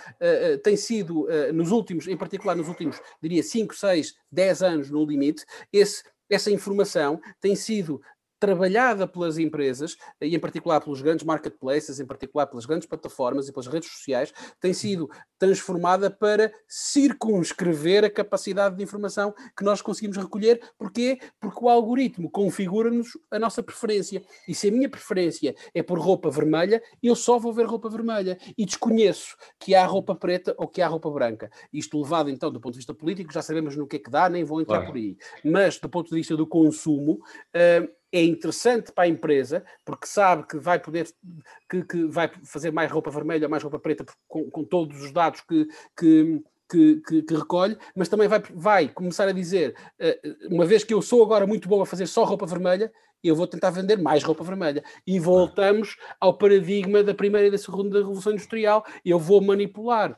tem 0.64 0.76
sido 0.76 1.28
nos 1.54 1.72
últimos, 1.72 2.08
em 2.08 2.18
particular 2.18 2.56
nos 2.56 2.68
últimos, 2.68 3.00
diria, 3.22 3.44
5, 3.44 3.76
6, 3.76 4.16
10 4.32 4.64
anos 4.64 4.90
no 4.90 5.06
limite, 5.06 5.46
esse 5.72 6.04
essa 6.30 6.50
informação 6.50 7.22
tem 7.40 7.56
sido 7.56 8.02
trabalhada 8.44 9.08
pelas 9.08 9.38
empresas, 9.38 9.96
e 10.20 10.36
em 10.36 10.40
particular 10.40 10.82
pelos 10.82 11.02
grandes 11.02 11.26
marketplaces, 11.26 12.02
em 12.02 12.06
particular 12.06 12.46
pelas 12.46 12.66
grandes 12.66 12.86
plataformas 12.86 13.48
e 13.48 13.54
pelas 13.54 13.68
redes 13.68 13.90
sociais, 13.90 14.34
tem 14.60 14.74
sido 14.74 15.10
transformada 15.40 16.12
para 16.12 16.52
circunscrever 16.68 18.04
a 18.04 18.10
capacidade 18.10 18.76
de 18.76 18.84
informação 18.84 19.34
que 19.56 19.64
nós 19.64 19.82
conseguimos 19.82 20.18
recolher. 20.18 20.60
Porquê? 20.78 21.20
Porque 21.40 21.64
o 21.64 21.70
algoritmo 21.70 22.30
configura-nos 22.30 23.18
a 23.32 23.40
nossa 23.40 23.64
preferência. 23.64 24.22
E 24.46 24.54
se 24.54 24.68
a 24.68 24.72
minha 24.74 24.90
preferência 24.90 25.56
é 25.74 25.82
por 25.82 25.98
roupa 25.98 26.30
vermelha, 26.30 26.84
eu 27.02 27.16
só 27.16 27.40
vou 27.40 27.54
ver 27.54 27.66
roupa 27.66 27.90
vermelha. 27.90 28.38
E 28.58 28.66
desconheço 28.66 29.38
que 29.58 29.74
há 29.74 29.86
roupa 29.86 30.16
preta 30.16 30.54
ou 30.58 30.68
que 30.68 30.82
há 30.82 30.88
roupa 30.90 31.10
branca. 31.10 31.50
Isto 31.72 32.02
levado, 32.02 32.30
então, 32.30 32.52
do 32.52 32.60
ponto 32.60 32.74
de 32.74 32.80
vista 32.80 32.94
político, 32.94 33.32
já 33.32 33.42
sabemos 33.42 33.78
no 33.78 33.88
que 33.88 33.96
é 33.96 34.00
que 34.00 34.12
dá, 34.12 34.28
nem 34.28 34.44
vou 34.44 34.60
entrar 34.60 34.80
claro. 34.80 34.92
por 34.92 34.98
aí. 34.98 35.16
Mas, 35.46 35.80
do 35.80 35.88
ponto 35.88 36.10
de 36.10 36.16
vista 36.16 36.36
do 36.36 36.46
consumo, 36.46 37.14
uh, 37.14 38.03
é 38.14 38.24
interessante 38.24 38.92
para 38.92 39.06
a 39.06 39.08
empresa, 39.08 39.66
porque 39.84 40.06
sabe 40.06 40.48
que 40.48 40.60
vai 40.60 40.80
poder, 40.80 41.08
que, 41.68 41.84
que 41.84 42.06
vai 42.06 42.32
fazer 42.46 42.72
mais 42.72 42.92
roupa 42.92 43.10
vermelha 43.10 43.50
mais 43.50 43.64
roupa 43.64 43.80
preta 43.80 44.06
com, 44.28 44.50
com 44.52 44.64
todos 44.64 45.02
os 45.02 45.12
dados 45.12 45.42
que, 45.42 45.68
que 45.98 46.44
que, 46.72 47.02
que, 47.06 47.22
que, 47.22 47.36
recolhe, 47.36 47.78
mas 47.96 48.10
também 48.10 48.28
vai, 48.28 48.42
vai 48.56 48.88
começar 48.88 49.28
a 49.28 49.32
dizer: 49.32 49.76
uh, 50.02 50.56
uma 50.56 50.66
vez 50.66 50.84
que 50.84 50.94
eu 50.94 51.04
sou 51.04 51.22
agora 51.22 51.46
muito 51.46 51.68
bom 51.68 51.82
a 51.82 51.86
fazer 51.86 52.08
só 52.08 52.24
roupa 52.24 52.48
vermelha, 52.48 52.92
eu 53.24 53.36
vou 53.36 53.46
tentar 53.46 53.70
vender 53.70 53.98
mais 53.98 54.24
roupa 54.24 54.44
vermelha. 54.44 54.84
E 55.06 55.20
voltamos 55.20 55.96
ao 56.20 56.36
paradigma 56.36 57.04
da 57.04 57.14
primeira 57.14 57.48
e 57.48 57.52
da 57.52 57.58
segunda 57.58 58.00
revolução 58.00 58.32
industrial. 58.32 58.84
Eu 59.06 59.20
vou 59.20 59.40
manipular 59.40 60.18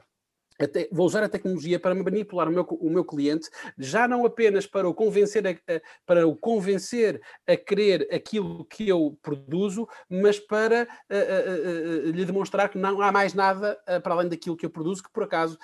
vou 0.91 1.05
usar 1.05 1.23
a 1.23 1.29
tecnologia 1.29 1.79
para 1.79 1.95
manipular 1.95 2.47
o 2.47 2.51
meu, 2.51 2.63
o 2.63 2.89
meu 2.89 3.03
cliente, 3.03 3.49
já 3.77 4.07
não 4.07 4.25
apenas 4.25 4.65
para 4.65 4.87
o 4.87 4.93
convencer 4.93 5.45
a, 5.47 5.81
para 6.05 6.27
o 6.27 6.35
convencer 6.35 7.21
a 7.47 7.57
querer 7.57 8.07
aquilo 8.13 8.65
que 8.65 8.87
eu 8.87 9.17
produzo, 9.21 9.87
mas 10.09 10.39
para 10.39 10.87
a, 11.09 12.09
lhe 12.11 12.25
demonstrar 12.25 12.69
que 12.69 12.77
não 12.77 13.01
há 13.01 13.11
mais 13.11 13.33
nada 13.33 13.77
para 14.03 14.13
além 14.13 14.29
daquilo 14.29 14.55
que 14.55 14.65
eu 14.65 14.69
produzo, 14.69 15.03
que 15.03 15.11
por 15.11 15.23
acaso 15.23 15.57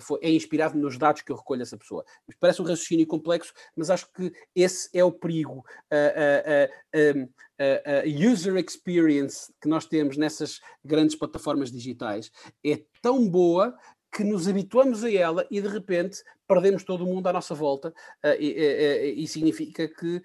foi, 0.00 0.20
é 0.22 0.30
inspirado 0.30 0.78
nos 0.78 0.96
dados 0.96 1.22
que 1.22 1.32
eu 1.32 1.36
recolho 1.36 1.62
essa 1.62 1.76
pessoa. 1.76 2.04
Parece 2.40 2.62
um 2.62 2.64
raciocínio 2.64 3.06
complexo, 3.06 3.52
mas 3.76 3.90
acho 3.90 4.10
que 4.12 4.32
esse 4.54 4.88
é 4.96 5.02
o 5.02 5.12
perigo. 5.12 5.64
A, 5.90 6.68
user 8.06 8.56
experience 8.56 9.52
que 9.60 9.68
nós 9.68 9.84
temos 9.84 10.16
nessas 10.16 10.60
grandes 10.84 11.16
plataformas 11.16 11.72
digitais 11.72 12.30
é 12.64 12.80
tão 13.02 13.28
boa 13.28 13.76
que 14.10 14.24
nos 14.24 14.48
habituamos 14.48 15.04
a 15.04 15.12
ela 15.12 15.46
e 15.50 15.60
de 15.60 15.68
repente 15.68 16.22
perdemos 16.46 16.82
todo 16.82 17.04
o 17.04 17.06
mundo 17.06 17.26
à 17.26 17.32
nossa 17.32 17.54
volta 17.54 17.90
uh, 18.24 18.28
e, 18.38 18.52
e, 18.52 19.22
e, 19.22 19.28
significa 19.28 19.86
que 19.86 20.22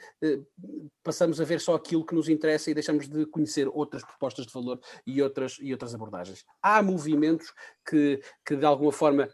passamos 1.03 1.41
a 1.41 1.43
ver 1.43 1.59
só 1.59 1.75
aquilo 1.75 2.05
que 2.05 2.15
nos 2.15 2.29
interessa 2.29 2.71
e 2.71 2.73
deixamos 2.73 3.09
de 3.09 3.25
conhecer 3.25 3.67
outras 3.67 4.03
propostas 4.03 4.45
de 4.45 4.53
valor 4.53 4.79
e 5.05 5.21
outras, 5.21 5.57
e 5.59 5.71
outras 5.71 5.93
abordagens. 5.93 6.45
Há 6.61 6.81
movimentos 6.81 7.53
que, 7.85 8.21
que 8.45 8.55
de 8.55 8.65
alguma 8.65 8.91
forma 8.91 9.29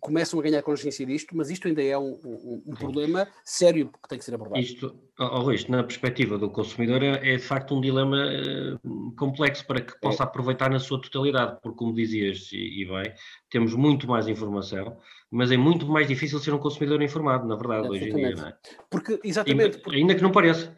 começam 0.00 0.38
a 0.38 0.42
ganhar 0.42 0.62
consciência 0.62 1.04
disto, 1.04 1.36
mas 1.36 1.50
isto 1.50 1.68
ainda 1.68 1.82
é 1.82 1.96
um, 1.98 2.18
um, 2.24 2.62
um 2.66 2.74
problema 2.74 3.28
sério 3.44 3.90
que 4.02 4.08
tem 4.08 4.18
que 4.18 4.24
ser 4.24 4.34
abordado. 4.34 4.60
Isto, 4.60 4.94
oh, 5.18 5.52
isto 5.52 5.70
na 5.70 5.82
perspectiva 5.82 6.38
do 6.38 6.50
consumidor 6.50 7.02
é, 7.02 7.34
é 7.34 7.36
de 7.36 7.42
facto 7.42 7.74
um 7.74 7.80
dilema 7.80 8.16
uh, 8.16 9.12
complexo 9.16 9.66
para 9.66 9.80
que 9.80 9.98
possa 10.00 10.22
é. 10.22 10.26
aproveitar 10.26 10.70
na 10.70 10.78
sua 10.78 11.00
totalidade, 11.00 11.58
porque 11.62 11.78
como 11.78 11.94
dizias 11.94 12.50
e, 12.52 12.82
e 12.82 12.86
bem, 12.86 13.12
temos 13.50 13.74
muito 13.74 14.08
mais 14.08 14.28
informação, 14.28 14.96
mas 15.30 15.52
é 15.52 15.56
muito 15.56 15.86
mais 15.86 16.08
difícil 16.08 16.38
ser 16.38 16.52
um 16.52 16.58
consumidor 16.58 17.00
informado, 17.02 17.46
na 17.46 17.56
verdade, 17.56 17.88
hoje 17.88 18.08
em 18.08 18.14
dia, 18.14 18.34
não 18.34 18.46
é? 18.46 18.56
Porque, 18.90 19.20
exatamente. 19.22 19.80
E, 19.88 19.96
ainda 19.96 20.14
que 20.14 20.22
não 20.22 20.32
pareça. 20.32 20.76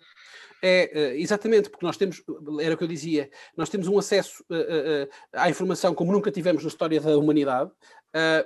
É, 0.64 1.16
exatamente, 1.16 1.68
porque 1.68 1.84
nós 1.84 1.96
temos, 1.96 2.22
era 2.60 2.74
o 2.74 2.78
que 2.78 2.84
eu 2.84 2.88
dizia, 2.88 3.28
nós 3.56 3.68
temos 3.68 3.88
um 3.88 3.98
acesso 3.98 4.44
uh, 4.48 4.54
uh, 4.54 5.08
à 5.32 5.50
informação 5.50 5.92
como 5.92 6.12
nunca 6.12 6.30
tivemos 6.30 6.62
na 6.62 6.68
história 6.68 7.00
da 7.00 7.18
humanidade, 7.18 7.72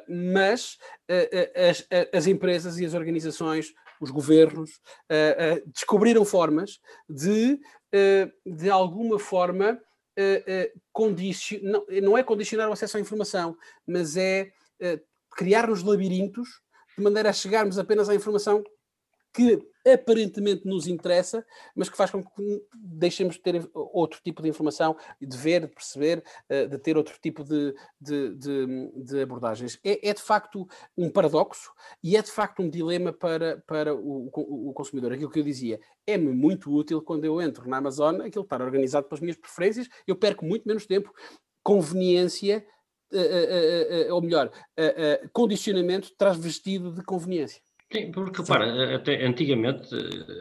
mas 0.09 0.79
as, 1.69 1.87
as, 2.13 2.27
empresas 2.29 2.79
e 2.79 2.87
as 2.87 2.95
organizações, 2.95 3.75
os 4.01 4.13
governos, 4.13 4.81
descobriram 5.67 6.25
formas 6.25 6.79
de, 7.09 7.59
de 8.47 8.71
alguma 8.71 9.19
forma, 9.19 9.77
não 12.01 12.17
é 12.17 12.23
condicionar 12.23 12.69
o 12.69 12.73
acesso 12.73 12.97
à 12.97 13.01
informação, 13.01 13.57
mas 13.85 14.17
é 14.17 14.53
criar-nos 15.33 15.83
labirintos 15.83 16.61
de 16.97 17.03
maneira 17.03 17.31
a 17.31 17.33
chegarmos 17.33 17.77
apenas 17.77 18.09
à 18.09 18.15
informação 18.15 18.63
que 19.35 19.59
aparentemente 19.93 20.67
nos 20.67 20.89
interessa, 20.89 21.47
mas 21.75 21.89
que 21.89 21.97
faz 21.97 22.11
com 22.11 22.23
que 22.23 22.63
deixemos 22.75 23.37
de 23.37 23.43
ter 23.43 23.71
outro 23.73 24.21
tipo 24.23 24.43
de 24.43 24.49
informação, 24.49 24.97
de 25.21 25.37
ver, 25.37 25.63
de 25.63 25.69
perceber, 25.69 26.25
eh, 26.49 26.67
de 26.67 26.77
ter 26.79 26.97
outro 26.97 27.17
tipo 27.23 27.45
de, 27.45 27.73
de, 28.01 28.35
de, 28.35 28.93
de 28.97 29.23
abordagens. 29.23 29.79
É, 29.85 30.09
é, 30.09 30.13
de 30.13 30.21
facto 30.21 30.67
um 30.99 31.09
paradoxo 31.09 31.73
e 32.03 32.17
é 32.17 32.23
de 32.23 32.31
facto 32.31 32.63
um 32.63 32.69
dilema 32.69 33.13
para, 33.13 33.63
para 33.67 33.95
o, 33.95 34.29
o 34.35 34.73
consumidor. 34.73 35.13
Aquilo 35.13 35.31
que 35.31 35.39
eu 35.39 35.45
dizia, 35.45 35.79
é-me 36.07 36.33
muito 36.33 36.75
útil 36.75 37.01
quando 37.01 37.25
eu 37.25 37.41
entro 37.41 37.69
na 37.69 37.77
Amazon, 37.77 38.21
aquilo 38.23 38.45
estar 38.45 38.61
organizado 38.61 39.07
pelas 39.07 39.21
minhas 39.21 39.37
preferências, 39.37 39.89
eu 40.07 40.17
perco 40.17 40.45
muito 40.45 40.67
menos 40.67 40.87
tempo. 40.87 41.13
Conveniência, 41.63 42.65
uh, 43.13 44.11
uh, 44.11 44.15
ou 44.15 44.23
melhor, 44.23 44.51
condicionamento 45.33 46.13
traz 46.17 46.37
vestido 46.37 46.93
de 46.93 47.03
conveniência. 47.03 47.61
Sim, 47.93 48.11
porque 48.11 48.41
repara, 48.41 48.97
até 48.97 49.25
antigamente, 49.25 49.95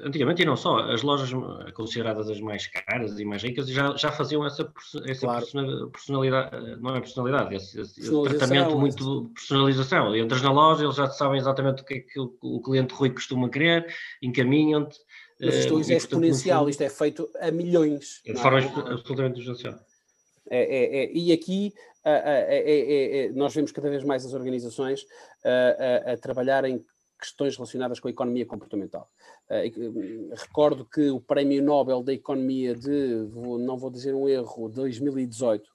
antigamente 0.03 0.41
e 0.41 0.45
não 0.45 0.55
só, 0.55 0.79
as 0.79 1.03
lojas 1.03 1.29
consideradas 1.75 2.27
as 2.27 2.41
mais 2.41 2.65
caras 2.65 3.19
e 3.19 3.23
mais 3.23 3.43
ricas 3.43 3.67
já, 3.67 3.95
já 3.95 4.11
faziam 4.11 4.43
essa, 4.43 4.67
essa 5.07 5.27
claro. 5.27 5.45
personalidade, 5.91 6.81
não 6.81 6.95
é 6.95 6.99
personalidade, 6.99 7.55
esse, 7.55 7.79
esse 7.79 8.23
tratamento 8.23 8.75
muito 8.79 9.27
de 9.27 9.33
personalização. 9.35 10.15
Entras 10.15 10.41
na 10.41 10.51
loja, 10.51 10.85
eles 10.85 10.95
já 10.95 11.07
sabem 11.07 11.37
exatamente 11.37 11.83
o 11.83 11.85
que 11.85 11.93
é 11.93 11.99
que 11.99 12.19
o, 12.19 12.35
o 12.41 12.61
cliente 12.61 12.95
Rui 12.95 13.11
costuma 13.11 13.47
querer, 13.47 13.85
encaminham-te. 14.23 14.97
Mas 15.39 15.55
isto 15.55 15.75
uh, 15.75 15.91
é 15.91 15.95
exponencial, 15.97 16.67
isto 16.67 16.81
é 16.81 16.89
feito 16.89 17.29
a 17.39 17.51
milhões. 17.51 18.21
De 18.25 18.33
forma 18.33 18.59
é? 18.59 18.65
absolutamente 18.91 19.39
exponencial. 19.39 19.79
É, 20.49 20.57
é, 20.59 21.03
é, 21.03 21.11
e 21.13 21.31
aqui 21.31 21.73
é, 22.03 23.31
nós 23.33 23.53
vemos 23.53 23.71
cada 23.71 23.89
vez 23.89 24.03
mais 24.03 24.25
as 24.25 24.33
organizações 24.33 25.05
a, 25.43 26.09
a, 26.09 26.13
a 26.13 26.17
trabalharem 26.17 26.83
questões 27.19 27.55
relacionadas 27.55 27.99
com 27.99 28.07
a 28.07 28.11
economia 28.11 28.45
comportamental. 28.45 29.09
Uh, 29.49 30.35
recordo 30.35 30.85
que 30.85 31.09
o 31.09 31.19
Prémio 31.19 31.63
Nobel 31.63 32.03
da 32.03 32.13
Economia 32.13 32.75
de, 32.75 33.27
não 33.59 33.77
vou 33.77 33.89
dizer 33.89 34.13
um 34.13 34.27
erro, 34.27 34.69
2018, 34.69 35.69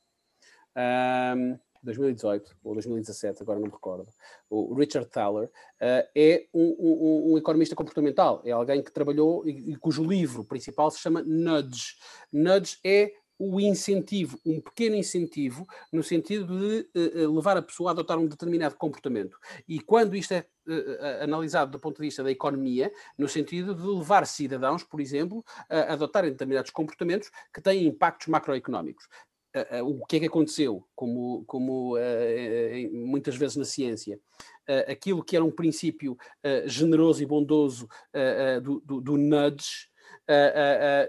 um, 0.76 1.58
2018 1.82 2.56
ou 2.62 2.74
2017, 2.74 3.42
agora 3.42 3.58
não 3.58 3.66
me 3.66 3.72
recordo, 3.72 4.08
o 4.48 4.74
Richard 4.74 5.08
Thaler, 5.08 5.46
uh, 5.46 6.08
é 6.14 6.46
um, 6.52 6.76
um, 6.78 7.32
um, 7.32 7.38
economista 7.38 7.74
comportamental, 7.74 8.42
é 8.44 8.50
alguém 8.50 8.82
que 8.82 8.92
trabalhou 8.92 9.46
e, 9.48 9.76
cujo 9.76 10.04
livro 10.04 10.44
principal 10.44 10.90
se 10.90 10.98
chama 10.98 11.22
Nudge. 11.22 11.94
Nudge 12.32 12.78
é 12.84 13.12
o 13.38 13.58
incentivo, 13.58 14.38
um 14.44 14.60
pequeno 14.60 14.94
incentivo, 14.96 15.66
no 15.90 16.02
sentido 16.02 16.46
de 16.46 16.86
uh, 16.94 17.34
levar 17.34 17.56
a 17.56 17.62
pessoa 17.62 17.90
a 17.90 17.92
adotar 17.92 18.18
um 18.18 18.26
determinado 18.26 18.76
comportamento. 18.76 19.38
E 19.66 19.80
quando 19.80 20.14
isto 20.14 20.34
é 20.34 20.44
uh, 20.72 21.22
analisado 21.22 21.72
do 21.72 21.80
ponto 21.80 21.96
de 21.96 22.02
vista 22.02 22.22
da 22.22 22.30
economia, 22.30 22.92
no 23.18 23.28
sentido 23.28 23.74
de 23.74 23.82
levar 23.82 24.26
cidadãos, 24.26 24.84
por 24.84 25.00
exemplo, 25.00 25.44
a 25.68 25.92
adotarem 25.92 26.30
determinados 26.30 26.70
comportamentos 26.70 27.30
que 27.52 27.60
têm 27.60 27.86
impactos 27.86 28.28
macroeconómicos. 28.28 29.06
Uh, 29.54 29.82
uh, 29.82 30.00
o 30.00 30.06
que 30.06 30.16
é 30.16 30.20
que 30.20 30.26
aconteceu, 30.26 30.86
como, 30.94 31.44
como 31.44 31.96
uh, 31.96 32.00
muitas 32.92 33.34
vezes 33.36 33.56
na 33.56 33.64
ciência, 33.64 34.18
aquilo 34.86 35.24
que 35.24 35.34
era 35.34 35.44
um 35.44 35.50
princípio 35.50 36.16
generoso 36.64 37.20
e 37.20 37.26
bondoso 37.26 37.88
do, 38.62 38.78
do, 38.78 39.00
do, 39.00 39.16
nudge, 39.16 39.88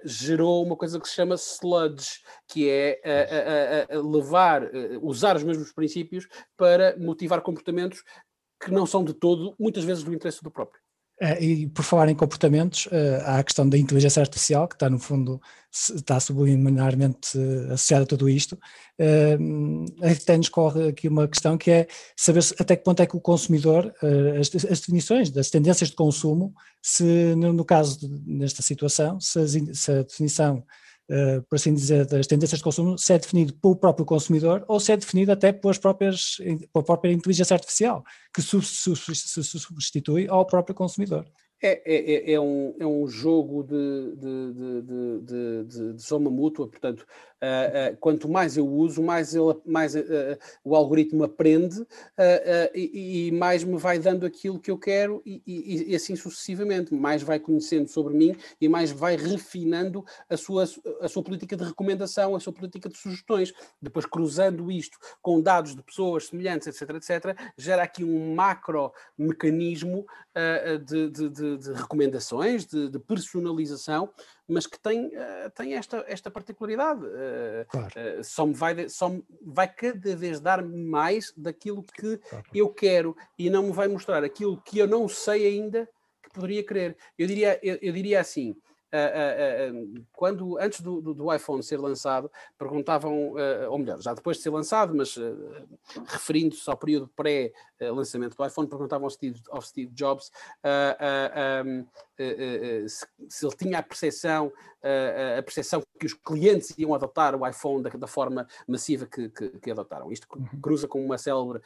gerou 0.03 0.65
uma 0.65 0.75
coisa 0.75 0.99
que 0.99 1.07
se 1.07 1.13
chama 1.13 1.35
sludge, 1.35 2.23
que 2.47 2.67
é 2.67 3.87
levar, 4.03 4.67
usar 4.99 5.35
os 5.35 5.43
mesmos 5.43 5.71
princípios 5.71 6.27
para 6.57 6.97
motivar 6.97 7.41
comportamentos 7.41 8.03
que 8.63 8.71
não 8.71 8.85
são 8.85 9.03
de 9.03 9.13
todo, 9.13 9.55
muitas 9.59 9.83
vezes, 9.83 10.03
do 10.03 10.13
interesse 10.13 10.43
do 10.43 10.51
próprio. 10.51 10.79
É, 11.23 11.39
e 11.39 11.67
por 11.67 11.83
falar 11.83 12.09
em 12.09 12.15
comportamentos, 12.15 12.87
uh, 12.87 13.21
há 13.25 13.37
a 13.37 13.43
questão 13.43 13.69
da 13.69 13.77
inteligência 13.77 14.21
artificial, 14.21 14.67
que 14.67 14.73
está 14.73 14.89
no 14.89 14.97
fundo, 14.97 15.39
está 15.71 16.19
subliminarmente 16.19 17.37
uh, 17.37 17.73
associada 17.73 18.05
a 18.05 18.07
tudo 18.07 18.27
isto. 18.27 18.57
Uh, 18.99 19.85
até 20.03 20.35
nos 20.35 20.49
corre 20.49 20.87
aqui 20.87 21.07
uma 21.07 21.27
questão 21.27 21.59
que 21.59 21.69
é 21.69 21.87
saber 22.17 22.43
até 22.59 22.75
que 22.75 22.83
ponto 22.83 23.03
é 23.03 23.05
que 23.05 23.15
o 23.15 23.21
consumidor, 23.21 23.93
as, 24.39 24.47
as, 24.65 24.79
definições 24.79 25.29
das 25.29 25.51
tendências 25.51 25.91
de 25.91 25.95
consumo, 25.95 26.55
se 26.81 27.35
no, 27.35 27.63
caso 27.63 27.99
nesta 28.25 28.63
situação, 28.63 29.19
se, 29.19 29.39
as, 29.39 29.51
se 29.73 29.91
a 29.91 30.01
definição 30.01 30.63
uh, 31.09 31.41
por 31.49 31.55
assim 31.55 31.73
dizer, 31.73 32.05
das 32.05 32.27
tendências 32.27 32.59
de 32.59 32.63
consumo, 32.63 32.97
se 32.97 33.13
é 33.13 33.17
definido 33.19 33.53
pelo 33.53 33.75
próprio 33.75 34.05
consumidor 34.05 34.63
ou 34.67 34.79
se 34.79 34.91
é 34.91 34.97
definido 34.97 35.31
até 35.31 35.51
pelas 35.51 35.77
próprias, 35.77 36.37
pela 36.71 36.85
própria 36.85 37.11
inteligência 37.11 37.53
artificial, 37.53 38.03
que 38.33 38.41
substitui 38.41 40.27
ao 40.27 40.45
próprio 40.45 40.75
consumidor. 40.75 41.25
É, 41.63 41.81
é, 41.85 42.13
é, 42.13 42.33
é, 42.33 42.39
um, 42.39 42.75
é 42.79 42.85
um 42.87 43.07
jogo 43.07 43.63
de, 43.63 44.15
de, 44.15 45.21
de, 45.21 45.93
de, 45.93 46.01
soma 46.01 46.27
mútua, 46.31 46.67
portanto, 46.67 47.05
uh, 47.41 47.93
uh, 47.93 47.97
quanto 47.97 48.27
mais 48.27 48.57
eu 48.57 48.67
uso, 48.67 49.03
mais, 49.03 49.35
ele, 49.35 49.53
mais 49.63 49.93
uh, 49.93 50.37
o 50.63 50.75
algoritmo 50.75 51.23
aprende 51.23 51.85
e, 52.73 53.27
e, 53.27 53.31
mais 53.31 53.63
me 53.63 53.77
vai 53.77 53.99
dando 53.99 54.25
aquilo 54.25 54.59
que 54.59 54.71
eu 54.71 54.77
quero 54.77 55.21
e, 55.23 55.41
e, 55.45 55.91
e, 55.91 55.95
assim 55.95 56.15
sucessivamente, 56.15 56.95
mais 56.95 57.21
vai 57.21 57.39
conhecendo 57.39 57.87
sobre 57.87 58.15
mim 58.15 58.35
e 58.59 58.67
mais 58.67 58.91
vai 58.91 59.15
refinando 59.15 60.03
a 60.27 60.37
sua, 60.37 60.63
a 60.99 61.07
sua 61.07 61.23
política 61.23 61.55
de 61.55 61.63
recomendação, 61.63 62.35
a 62.35 62.39
sua 62.39 62.53
política 62.53 62.89
de 62.89 62.97
sugestões. 62.97 63.53
Depois, 63.79 64.05
cruzando 64.07 64.71
isto 64.71 64.97
com 65.21 65.41
dados 65.41 65.75
de 65.75 65.83
pessoas 65.83 66.27
semelhantes, 66.27 66.67
etc., 66.67 66.95
etc., 66.95 67.37
gera 67.55 67.83
aqui 67.83 68.03
um 68.03 68.33
macro 68.33 68.91
mecanismo 69.17 70.05
de, 70.85 71.50
de 71.57 71.71
de, 71.71 71.73
recomendações, 71.73 72.65
de, 72.65 72.89
de, 72.89 72.99
personalização, 72.99 74.09
mas 74.47 74.67
que 74.67 74.79
tem, 74.79 75.07
uh, 75.07 75.49
tem 75.55 75.73
esta, 75.75 76.03
esta 76.07 76.29
particularidade. 76.29 77.05
Uh, 77.05 77.65
claro. 77.69 77.87
uh, 77.87 78.23
só, 78.23 78.45
me 78.45 78.53
vai, 78.53 78.89
só 78.89 79.09
me 79.09 79.23
vai 79.41 79.67
cada 79.73 80.15
vez 80.15 80.39
dar 80.39 80.63
mais 80.63 81.33
daquilo 81.35 81.83
que 81.83 82.17
claro. 82.17 82.45
eu 82.53 82.69
quero 82.69 83.15
e 83.37 83.49
não 83.49 83.63
me 83.63 83.71
vai 83.71 83.87
mostrar 83.87 84.23
aquilo 84.23 84.61
que 84.61 84.79
eu 84.79 84.87
não 84.87 85.07
sei 85.07 85.47
ainda 85.47 85.87
que 86.23 86.29
poderia 86.33 86.63
querer. 86.63 86.97
Eu 87.17 87.27
diria, 87.27 87.59
eu, 87.63 87.77
eu 87.81 87.93
diria 87.93 88.19
assim. 88.19 88.55
Uh, 88.93 89.71
uh, 89.71 89.99
uh, 89.99 90.05
quando 90.11 90.57
antes 90.59 90.81
do, 90.81 91.01
do, 91.01 91.13
do, 91.13 91.33
iPhone 91.33 91.63
ser 91.63 91.79
lançado, 91.79 92.29
perguntavam, 92.57 93.33
ou 93.69 93.77
melhor, 93.77 94.01
já 94.01 94.13
depois 94.13 94.37
de 94.37 94.43
ser 94.43 94.49
lançado, 94.49 94.93
mas 94.93 95.15
referindo-se 96.07 96.69
ao 96.69 96.75
período 96.75 97.07
pré-lançamento 97.15 98.35
do 98.35 98.45
iPhone, 98.45 98.67
perguntavam 98.67 99.05
ao 99.05 99.09
Steve, 99.09 99.41
ao 99.49 99.61
Steve 99.61 99.91
Jobs 99.93 100.31
se, 102.87 103.07
se, 103.29 103.45
ele 103.45 103.55
tinha 103.55 103.79
a 103.79 103.83
percepção, 103.83 104.51
a 105.37 105.41
percepção 105.43 105.81
que 105.99 106.05
os 106.05 106.13
clientes 106.13 106.73
iam 106.77 106.93
adotar 106.93 107.35
o 107.35 107.47
iPhone 107.47 107.83
da, 107.83 107.89
da 107.91 108.07
forma 108.07 108.47
massiva 108.67 109.05
que, 109.05 109.29
que, 109.29 109.49
que, 109.49 109.71
adotaram. 109.71 110.11
Isto 110.11 110.27
uhum. 110.35 110.61
cruza 110.61 110.87
com 110.87 111.03
uma 111.03 111.17
célebre, 111.17 111.61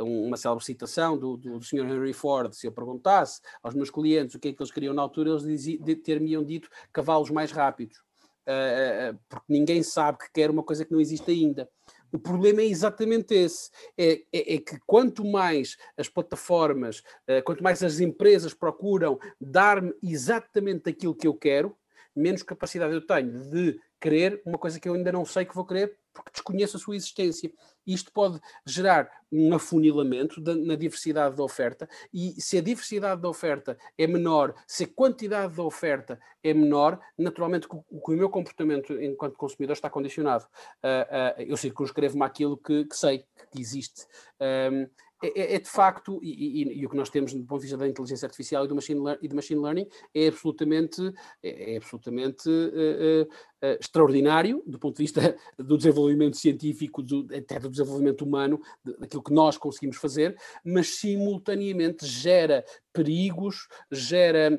uma 0.00 0.36
célebre 0.36 0.64
citação 0.64 1.18
do, 1.18 1.36
do, 1.36 1.58
do 1.58 1.64
Sr. 1.64 1.86
Henry 1.86 2.12
Ford. 2.12 2.52
Se 2.54 2.66
eu 2.66 2.72
perguntasse 2.72 3.40
aos 3.62 3.74
meus 3.74 3.90
clientes 3.90 4.34
o 4.34 4.38
que 4.38 4.48
é 4.48 4.52
que 4.52 4.62
eles 4.62 4.72
queriam 4.72 4.94
na 4.94 5.02
altura, 5.02 5.30
eles 5.30 5.64
ter-me-iam 6.02 6.44
dito 6.44 6.68
cavalos 6.92 7.30
mais 7.30 7.52
rápidos. 7.52 7.98
Uh, 8.46 9.18
porque 9.28 9.44
ninguém 9.48 9.82
sabe 9.82 10.18
que 10.18 10.30
quer 10.32 10.50
uma 10.50 10.62
coisa 10.62 10.84
que 10.84 10.92
não 10.92 11.00
existe 11.00 11.28
ainda. 11.32 11.68
O 12.12 12.18
problema 12.18 12.60
é 12.60 12.66
exatamente 12.66 13.34
esse: 13.34 13.70
é, 13.98 14.22
é, 14.32 14.54
é 14.54 14.58
que 14.58 14.78
quanto 14.86 15.24
mais 15.24 15.76
as 15.96 16.08
plataformas, 16.08 17.00
uh, 17.28 17.42
quanto 17.44 17.62
mais 17.62 17.82
as 17.82 17.98
empresas 17.98 18.54
procuram 18.54 19.18
dar-me 19.40 19.92
exatamente 20.00 20.88
aquilo 20.88 21.14
que 21.14 21.26
eu 21.26 21.34
quero, 21.34 21.76
menos 22.16 22.42
capacidade 22.42 22.92
eu 22.92 23.06
tenho 23.06 23.50
de 23.50 23.78
querer 24.00 24.42
uma 24.44 24.58
coisa 24.58 24.80
que 24.80 24.88
eu 24.88 24.94
ainda 24.94 25.12
não 25.12 25.24
sei 25.24 25.44
que 25.44 25.54
vou 25.54 25.66
querer 25.66 25.96
porque 26.16 26.30
desconheço 26.32 26.76
a 26.76 26.80
sua 26.80 26.96
existência. 26.96 27.52
Isto 27.86 28.10
pode 28.12 28.40
gerar 28.64 29.10
um 29.30 29.54
afunilamento 29.54 30.40
da, 30.40 30.54
na 30.54 30.74
diversidade 30.74 31.36
da 31.36 31.42
oferta, 31.42 31.88
e 32.12 32.40
se 32.40 32.56
a 32.56 32.62
diversidade 32.62 33.20
da 33.20 33.28
oferta 33.28 33.76
é 33.98 34.06
menor, 34.06 34.54
se 34.66 34.84
a 34.84 34.88
quantidade 34.88 35.54
da 35.54 35.62
oferta 35.62 36.18
é 36.42 36.54
menor, 36.54 36.98
naturalmente 37.18 37.66
o, 37.70 37.84
o 37.90 38.10
meu 38.12 38.30
comportamento 38.30 38.92
enquanto 39.00 39.36
consumidor 39.36 39.74
está 39.74 39.90
condicionado. 39.90 40.44
Uh, 40.82 41.42
uh, 41.42 41.42
eu 41.42 41.56
circunscrevo-me 41.56 42.24
àquilo 42.24 42.56
que, 42.56 42.84
que, 42.86 42.96
sei 42.96 43.24
que 43.50 43.60
existe. 43.60 44.06
Um, 44.40 44.88
é, 45.22 45.28
é, 45.28 45.54
é, 45.54 45.58
de 45.58 45.68
facto, 45.68 46.20
e, 46.22 46.62
e, 46.62 46.80
e, 46.80 46.86
o 46.86 46.90
que 46.90 46.96
nós 46.96 47.08
temos 47.08 47.32
do 47.32 47.44
ponto 47.44 47.60
de 47.60 47.66
vista 47.66 47.78
da 47.78 47.88
inteligência 47.88 48.26
artificial 48.26 48.64
e 48.64 48.68
do 48.68 48.74
machine, 48.74 49.00
e 49.22 49.28
do 49.28 49.34
machine 49.34 49.60
learning 49.60 49.88
é 50.14 50.28
absolutamente, 50.28 51.00
é, 51.42 51.74
é 51.74 51.76
absolutamente 51.78 52.48
uh, 52.48 53.22
uh, 53.22 53.78
extraordinário 53.80 54.62
do 54.66 54.78
ponto 54.78 54.96
de 54.96 55.02
vista 55.02 55.34
do 55.58 55.78
desenvolvimento 55.78 56.36
científico, 56.36 57.02
do, 57.02 57.26
até 57.34 57.58
do 57.58 57.70
desenvolvimento 57.70 58.26
humano, 58.26 58.60
daquilo 58.98 59.22
que 59.22 59.32
nós 59.32 59.56
conseguimos 59.56 59.96
fazer, 59.96 60.36
mas 60.62 60.98
simultaneamente 60.98 62.04
gera 62.04 62.62
perigos, 62.92 63.68
gera 63.90 64.58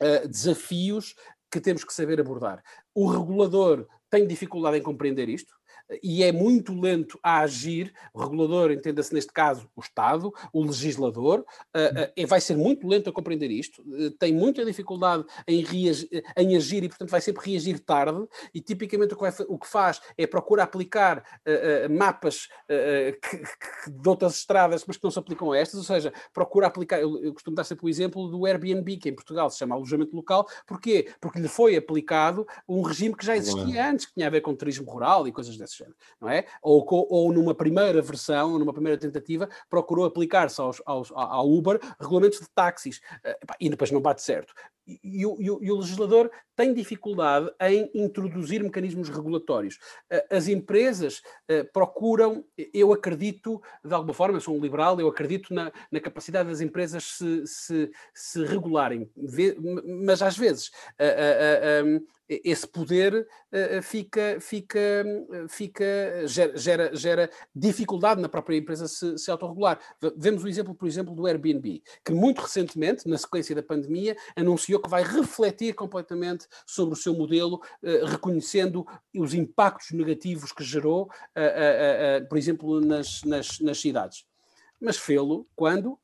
uh, 0.00 0.28
desafios 0.28 1.16
que 1.50 1.60
temos 1.60 1.82
que 1.82 1.92
saber 1.92 2.20
abordar. 2.20 2.62
O 2.94 3.08
regulador 3.08 3.86
tem 4.10 4.26
dificuldade 4.26 4.78
em 4.78 4.82
compreender 4.82 5.28
isto, 5.28 5.57
e 6.02 6.22
é 6.22 6.32
muito 6.32 6.78
lento 6.78 7.18
a 7.22 7.40
agir, 7.40 7.92
o 8.12 8.20
regulador, 8.20 8.70
entenda-se 8.70 9.12
neste 9.14 9.32
caso 9.32 9.68
o 9.74 9.80
Estado, 9.80 10.32
o 10.52 10.62
legislador, 10.62 11.40
uh, 11.40 12.22
uh, 12.22 12.26
vai 12.26 12.40
ser 12.40 12.56
muito 12.56 12.86
lento 12.86 13.08
a 13.08 13.12
compreender 13.12 13.50
isto, 13.50 13.82
uh, 13.82 14.10
tem 14.12 14.32
muita 14.32 14.64
dificuldade 14.64 15.24
em, 15.46 15.64
em 16.36 16.56
agir 16.56 16.84
e, 16.84 16.88
portanto, 16.88 17.10
vai 17.10 17.20
sempre 17.20 17.50
reagir 17.50 17.78
tarde, 17.80 18.26
e 18.52 18.60
tipicamente 18.60 19.14
o 19.14 19.16
que, 19.16 19.22
vai, 19.22 19.32
o 19.48 19.58
que 19.58 19.66
faz 19.66 20.00
é 20.16 20.26
procurar 20.26 20.68
aplicar 20.68 21.24
mapas 21.90 22.46
que, 22.66 23.38
que, 23.38 23.90
de 23.90 24.08
outras 24.08 24.36
estradas, 24.36 24.84
mas 24.86 24.96
que 24.96 25.04
não 25.04 25.10
se 25.10 25.18
aplicam 25.18 25.52
a 25.52 25.58
estas, 25.58 25.78
ou 25.78 25.84
seja, 25.84 26.12
procura 26.32 26.66
aplicar, 26.66 27.00
eu, 27.00 27.18
eu 27.22 27.32
costumo 27.32 27.56
dar 27.56 27.64
sempre 27.64 27.86
o 27.86 27.88
exemplo 27.88 28.28
do 28.28 28.44
Airbnb, 28.44 28.98
que 28.98 29.08
em 29.08 29.14
Portugal 29.14 29.48
se 29.48 29.58
chama 29.58 29.74
alojamento 29.74 30.14
local, 30.14 30.46
porquê? 30.66 31.10
Porque 31.20 31.38
lhe 31.38 31.48
foi 31.48 31.76
aplicado 31.76 32.46
um 32.68 32.82
regime 32.82 33.16
que 33.16 33.24
já 33.24 33.36
existia 33.36 33.88
antes, 33.88 34.06
que 34.06 34.14
tinha 34.14 34.26
a 34.26 34.30
ver 34.30 34.42
com 34.42 34.54
turismo 34.54 34.90
rural 34.90 35.26
e 35.26 35.32
coisas 35.32 35.56
desses 35.56 35.77
género, 35.78 35.96
não 36.20 36.28
é? 36.28 36.44
Ou, 36.62 36.84
ou 36.90 37.32
numa 37.32 37.54
primeira 37.54 38.02
versão, 38.02 38.58
numa 38.58 38.72
primeira 38.72 38.98
tentativa, 38.98 39.48
procurou 39.68 40.04
aplicar-se 40.04 40.60
aos, 40.60 40.82
ao 40.84 41.48
Uber 41.48 41.80
regulamentos 42.00 42.40
de 42.40 42.48
táxis 42.54 43.00
eh, 43.24 43.38
e 43.60 43.68
depois 43.68 43.90
não 43.90 44.00
bate 44.00 44.22
certo. 44.22 44.52
E, 44.88 45.20
e, 45.20 45.26
o, 45.26 45.36
e, 45.38 45.70
o, 45.70 45.76
legislador 45.76 46.30
tem 46.56 46.72
dificuldade 46.72 47.50
em 47.60 47.90
introduzir 47.94 48.62
mecanismos 48.62 49.10
regulatórios. 49.10 49.78
Eh, 50.10 50.26
as 50.30 50.48
empresas 50.48 51.20
eh, 51.46 51.62
procuram, 51.62 52.42
eu 52.72 52.90
acredito, 52.90 53.60
de 53.84 53.92
alguma 53.92 54.14
forma, 54.14 54.38
eu 54.38 54.40
sou 54.40 54.56
um 54.56 54.60
liberal, 54.60 54.98
eu 54.98 55.08
acredito 55.08 55.52
na, 55.52 55.70
na 55.92 56.00
capacidade 56.00 56.48
das 56.48 56.62
empresas 56.62 57.04
se, 57.04 57.46
se, 57.46 57.90
se 58.14 58.44
regularem, 58.44 59.10
mas 60.04 60.22
às 60.22 60.36
vezes 60.38 60.70
esse 62.28 62.66
poder 62.66 63.26
fica, 63.82 64.38
fica, 64.40 65.04
fica 65.48 65.84
gera, 66.26 66.94
gera, 66.94 67.30
dificuldade 67.54 68.20
na 68.20 68.28
própria 68.28 68.56
empresa 68.56 68.86
se, 68.86 69.16
se 69.16 69.30
autorregular. 69.30 69.80
Vemos 70.16 70.44
o 70.44 70.48
exemplo, 70.48 70.74
por 70.74 70.86
exemplo, 70.86 71.14
do 71.14 71.26
Airbnb, 71.26 71.82
que 72.04 72.12
muito 72.12 72.42
recentemente, 72.42 73.08
na 73.08 73.16
sequência 73.16 73.54
da 73.54 73.62
pandemia, 73.62 74.16
anunciou 74.36 74.77
que 74.80 74.88
vai 74.88 75.02
refletir 75.02 75.74
completamente 75.74 76.46
sobre 76.66 76.94
o 76.94 76.96
seu 76.96 77.14
modelo, 77.14 77.60
uh, 77.82 78.06
reconhecendo 78.06 78.86
os 79.14 79.34
impactos 79.34 79.90
negativos 79.92 80.52
que 80.52 80.64
gerou, 80.64 81.04
uh, 81.04 82.28
por 82.28 82.38
exemplo, 82.38 82.80
nas, 82.80 83.22
nas, 83.24 83.60
nas 83.60 83.78
cidades. 83.78 84.24
Mas 84.80 84.96
fê-lo 84.96 85.46
quando 85.56 85.98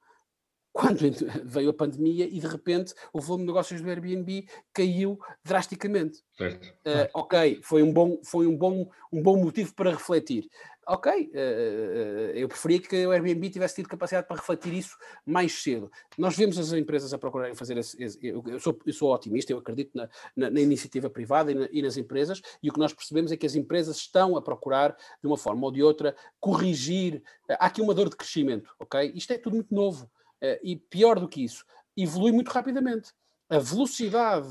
quando 0.74 0.98
veio 1.46 1.70
a 1.70 1.72
pandemia 1.72 2.26
e 2.26 2.40
de 2.40 2.46
repente 2.48 2.92
o 3.12 3.20
volume 3.20 3.44
de 3.44 3.46
negócios 3.46 3.80
do 3.80 3.88
Airbnb 3.88 4.44
caiu 4.72 5.18
drasticamente. 5.44 6.22
Certo. 6.36 6.66
Uh, 6.84 7.08
ok, 7.14 7.60
foi 7.62 7.80
um 7.80 7.92
bom, 7.92 8.18
foi 8.24 8.48
um 8.48 8.58
bom, 8.58 8.90
um 9.12 9.22
bom 9.22 9.36
motivo 9.36 9.72
para 9.72 9.92
refletir. 9.92 10.50
Ok, 10.86 11.30
uh, 11.32 12.30
eu 12.34 12.48
preferia 12.48 12.80
que 12.80 13.06
o 13.06 13.12
Airbnb 13.12 13.48
tivesse 13.50 13.76
tido 13.76 13.88
capacidade 13.88 14.26
para 14.26 14.36
refletir 14.36 14.74
isso 14.74 14.96
mais 15.24 15.52
cedo. 15.62 15.90
Nós 16.18 16.36
vemos 16.36 16.58
as 16.58 16.72
empresas 16.72 17.14
a 17.14 17.18
procurarem 17.18 17.54
fazer 17.54 17.78
esse, 17.78 18.02
esse 18.02 18.18
eu, 18.20 18.42
eu, 18.44 18.58
sou, 18.58 18.76
eu 18.84 18.92
sou 18.92 19.14
otimista, 19.14 19.52
eu 19.52 19.58
acredito 19.58 19.96
na, 19.96 20.08
na, 20.36 20.50
na 20.50 20.60
iniciativa 20.60 21.08
privada 21.08 21.52
e, 21.52 21.54
na, 21.54 21.68
e, 21.70 21.82
nas 21.82 21.96
empresas, 21.96 22.42
e 22.60 22.68
o 22.68 22.72
que 22.72 22.80
nós 22.80 22.92
percebemos 22.92 23.30
é 23.30 23.36
que 23.36 23.46
as 23.46 23.54
empresas 23.54 23.96
estão 23.96 24.36
a 24.36 24.42
procurar, 24.42 24.94
de 25.22 25.26
uma 25.26 25.38
forma 25.38 25.64
ou 25.64 25.72
de 25.72 25.82
outra, 25.84 26.16
corrigir. 26.40 27.22
Há 27.48 27.66
aqui 27.66 27.80
uma 27.80 27.94
dor 27.94 28.10
de 28.10 28.16
crescimento, 28.16 28.68
ok? 28.78 29.12
Isto 29.14 29.32
é 29.32 29.38
tudo 29.38 29.54
muito 29.54 29.72
novo. 29.72 30.10
Eh, 30.42 30.60
e 30.62 30.76
pior 30.76 31.18
do 31.18 31.28
que 31.28 31.44
isso, 31.44 31.64
evolui 31.96 32.32
muito 32.32 32.48
rapidamente. 32.50 33.12
A 33.48 33.58
velocidade 33.58 34.48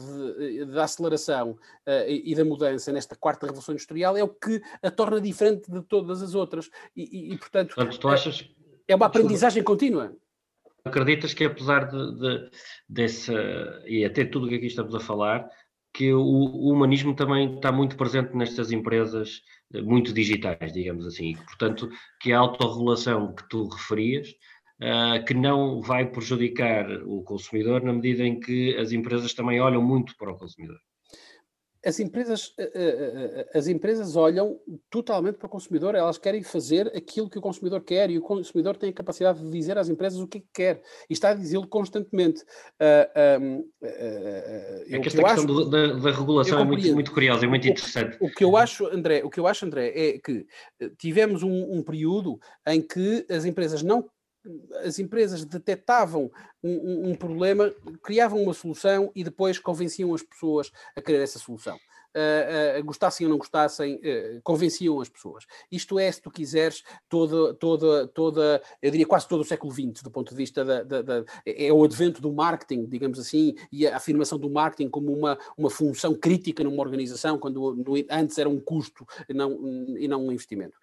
da 0.67 0.83
aceleração 0.83 1.51
uh, 1.51 2.07
e 2.07 2.33
da 2.35 2.45
mudança 2.45 2.91
nesta 2.91 3.15
quarta 3.15 3.47
revolução 3.47 3.73
industrial 3.73 4.15
é 4.15 4.23
o 4.23 4.29
que 4.29 4.61
a 4.83 4.91
torna 4.91 5.19
diferente 5.19 5.69
de 5.69 5.81
todas 5.81 6.21
as 6.21 6.35
outras. 6.35 6.69
E, 6.95 7.03
e, 7.03 7.33
e 7.33 7.37
portanto, 7.37 7.73
portanto, 7.73 7.99
tu 7.99 8.07
achas... 8.07 8.47
é 8.87 8.95
uma 8.95 9.07
aprendizagem 9.07 9.63
contínua. 9.63 10.15
Acreditas 10.85 11.33
que 11.33 11.43
apesar 11.43 11.89
de, 11.89 12.19
de, 12.19 12.49
desse, 12.87 13.31
e 13.87 14.05
até 14.05 14.25
tudo 14.25 14.45
o 14.45 14.49
que 14.49 14.55
aqui 14.55 14.67
estamos 14.67 14.93
a 14.93 14.99
falar, 14.99 15.49
que 15.93 16.11
o, 16.11 16.21
o, 16.21 16.71
humanismo 16.71 17.15
também 17.15 17.55
está 17.55 17.71
muito 17.71 17.95
presente 17.95 18.35
nestas 18.35 18.71
empresas 18.71 19.41
eh, 19.73 19.81
muito 19.81 20.11
digitais, 20.11 20.73
digamos 20.73 21.05
assim, 21.05 21.31
e 21.31 21.35
portanto 21.35 21.89
que 22.19 22.33
a 22.33 22.39
autorregulação 22.39 23.33
que 23.33 23.47
tu 23.47 23.67
referias 23.67 24.33
uh, 24.81 25.23
que 25.25 25.33
não 25.33 25.81
vai 25.81 26.09
prejudicar 26.09 26.89
o 27.05 27.23
consumidor 27.23 27.83
na 27.83 27.93
medida 27.93 28.23
em 28.23 28.39
que 28.39 28.75
as 28.77 28.91
empresas 28.91 29.33
também 29.33 29.59
olham 29.59 29.81
muito 29.81 30.15
para 30.17 30.31
o 30.31 30.37
consumidor. 30.37 30.77
as 31.85 31.99
empresas, 31.99 32.53
as 33.53 33.67
empresas 33.67 34.15
olham 34.15 34.57
totalmente 34.89 35.37
para 35.37 35.47
o 35.47 35.49
consumidor, 35.49 35.95
elas 35.95 36.17
querem 36.17 36.41
fazer 36.41 36.87
aquilo 36.95 37.29
que 37.29 37.37
o 37.37 37.41
consumidor 37.41 37.81
quer 37.81 38.09
e 38.09 38.17
o 38.17 38.21
consumidor 38.21 38.77
tem 38.77 38.89
a 38.89 38.93
capacidade 38.93 39.43
de 39.43 39.51
dizer 39.51 39.77
às 39.77 39.89
empresas 39.89 40.19
o 40.19 40.27
que, 40.27 40.37
é 40.37 40.41
que 40.41 40.47
quer 40.53 40.81
e 41.09 41.13
está 41.13 41.31
a 41.31 41.33
dizê-lo 41.33 41.67
constantemente. 41.67 42.41
Uh, 42.79 43.59
uh, 43.59 43.85
é 44.87 44.99
que 44.99 45.07
esta 45.07 45.21
questão 45.21 45.25
acho, 45.25 45.69
da, 45.69 45.87
da, 45.87 46.11
regulação 46.11 46.59
é 46.59 46.63
muito, 46.63 46.93
muito 46.93 47.11
curiosa, 47.11 47.45
é 47.45 47.49
muito 47.49 47.67
interessante. 47.67 48.17
O, 48.21 48.27
o, 48.27 48.31
que 48.31 48.45
eu 48.45 48.55
acho, 48.55 48.85
André, 48.87 49.21
o 49.23 49.29
que 49.29 49.39
eu 49.39 49.45
acho, 49.45 49.65
André, 49.65 49.91
é 49.93 50.19
que 50.19 50.45
tivemos 50.97 51.43
um, 51.43 51.77
um 51.77 51.83
período 51.83 52.39
em 52.65 52.81
que 52.81 53.25
as 53.29 53.43
empresas 53.43 53.83
não 53.83 54.09
as 54.83 54.99
empresas 54.99 55.45
detectavam 55.45 56.31
um, 56.61 57.11
um, 57.11 57.15
problema, 57.15 57.73
criavam 58.01 58.41
uma 58.41 58.53
solução 58.53 59.11
e 59.15 59.23
depois 59.23 59.59
convenciam 59.59 60.13
as 60.13 60.21
pessoas 60.21 60.71
a 60.95 61.01
querer 61.01 61.23
essa 61.23 61.39
solução 61.39 61.77
uh, 62.15 62.79
uh, 62.79 62.83
gostassem 62.83 63.25
ou 63.25 63.31
não 63.31 63.37
gostassem, 63.37 63.95
uh, 63.95 64.41
convenciam 64.43 64.99
as 65.01 65.09
pessoas. 65.09 65.45
Isto 65.71 65.99
é, 65.99 66.11
se 66.11 66.21
tu 66.21 66.31
quiseres, 66.31 66.83
toda, 67.09 67.53
toda, 67.55 68.07
toda, 68.07 68.61
eu 68.81 68.91
diria 68.91 69.05
quase 69.05 69.27
todo 69.27 69.41
o 69.41 69.45
século 69.45 69.71
XX, 69.71 70.03
do 70.03 70.11
ponto 70.11 70.29
de 70.29 70.35
vista 70.35 70.63
da, 70.63 70.83
da, 70.83 71.01
da 71.01 71.25
é 71.45 71.71
o 71.71 71.83
advento 71.83 72.21
do 72.21 72.31
marketing, 72.31 72.85
digamos 72.85 73.19
assim, 73.19 73.55
e 73.71 73.87
a 73.87 73.97
afirmação 73.97 74.37
do 74.37 74.49
marketing 74.49 74.89
como 74.89 75.11
uma, 75.11 75.37
uma 75.57 75.69
função 75.69 76.13
crítica 76.13 76.63
numa 76.63 76.81
organização, 76.81 77.37
quando 77.37 77.75
no, 77.75 77.93
antes 78.09 78.37
era 78.37 78.49
um 78.49 78.59
custo 78.59 79.05
e 79.27 79.33
não, 79.33 79.97
e 79.97 80.07
não 80.07 80.27
um 80.27 80.31
investimento. 80.31 80.77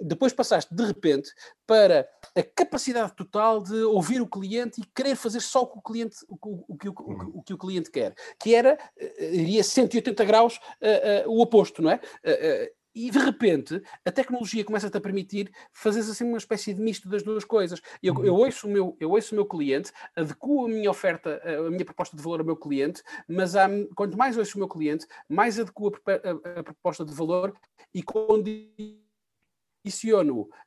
depois 0.00 0.32
passaste, 0.32 0.74
de 0.74 0.84
repente, 0.84 1.30
para 1.66 2.08
a 2.36 2.42
capacidade 2.42 3.14
total 3.14 3.62
de 3.62 3.82
ouvir 3.82 4.20
o 4.20 4.26
cliente 4.26 4.80
e 4.80 4.84
querer 4.94 5.16
fazer 5.16 5.40
só 5.40 5.62
o 5.62 5.66
que 5.66 5.78
o 5.78 5.82
cliente, 5.82 6.16
o, 6.28 6.34
o, 6.34 6.64
o, 6.68 7.38
o, 7.38 7.42
que 7.42 7.54
o 7.54 7.58
cliente 7.58 7.90
quer, 7.90 8.14
que 8.38 8.54
era, 8.54 8.78
iria 9.18 9.62
180 9.62 10.24
graus 10.24 10.58
uh, 10.80 11.28
uh, 11.28 11.32
o 11.32 11.40
oposto, 11.40 11.82
não 11.82 11.90
é? 11.90 11.96
Uh, 11.96 12.74
e 12.94 13.10
de 13.10 13.18
repente 13.18 13.82
a 14.04 14.12
tecnologia 14.12 14.64
começa-te 14.64 14.96
a 14.96 15.00
permitir 15.00 15.50
fazer 15.72 16.00
assim 16.00 16.24
uma 16.24 16.38
espécie 16.38 16.72
de 16.72 16.80
misto 16.80 17.08
das 17.08 17.24
duas 17.24 17.44
coisas. 17.44 17.80
Eu, 18.02 18.14
uhum. 18.14 18.24
eu, 18.24 18.34
ouço, 18.36 18.68
o 18.68 18.70
meu, 18.70 18.96
eu 19.00 19.10
ouço 19.10 19.34
o 19.34 19.36
meu 19.36 19.44
cliente, 19.46 19.90
adequo 20.14 20.66
a 20.66 20.68
minha 20.68 20.90
oferta, 20.90 21.42
a 21.44 21.70
minha 21.70 21.84
proposta 21.84 22.16
de 22.16 22.22
valor 22.22 22.38
ao 22.40 22.46
meu 22.46 22.56
cliente, 22.56 23.02
mas 23.26 23.56
há, 23.56 23.68
quanto 23.96 24.16
mais 24.16 24.38
ouço 24.38 24.56
o 24.56 24.60
meu 24.60 24.68
cliente, 24.68 25.06
mais 25.28 25.58
adequo 25.58 25.92
a, 26.06 26.12
a, 26.12 26.60
a 26.60 26.62
proposta 26.62 27.04
de 27.04 27.12
valor 27.12 27.52
e 27.92 28.00
condiciono 28.00 28.88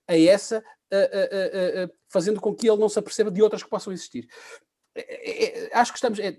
a 0.05 0.19
essa, 0.19 0.61
a, 0.91 1.89
fazendo 2.09 2.41
com 2.41 2.53
que 2.53 2.69
ele 2.69 2.79
não 2.79 2.89
se 2.89 2.99
aperceba 2.99 3.31
de 3.31 3.41
outras 3.41 3.63
que 3.63 3.69
possam 3.69 3.93
existir. 3.93 4.27
É, 4.99 5.67
é, 5.67 5.77
acho 5.77 5.91
que 5.91 5.97
estamos. 5.97 6.17
É, 6.17 6.35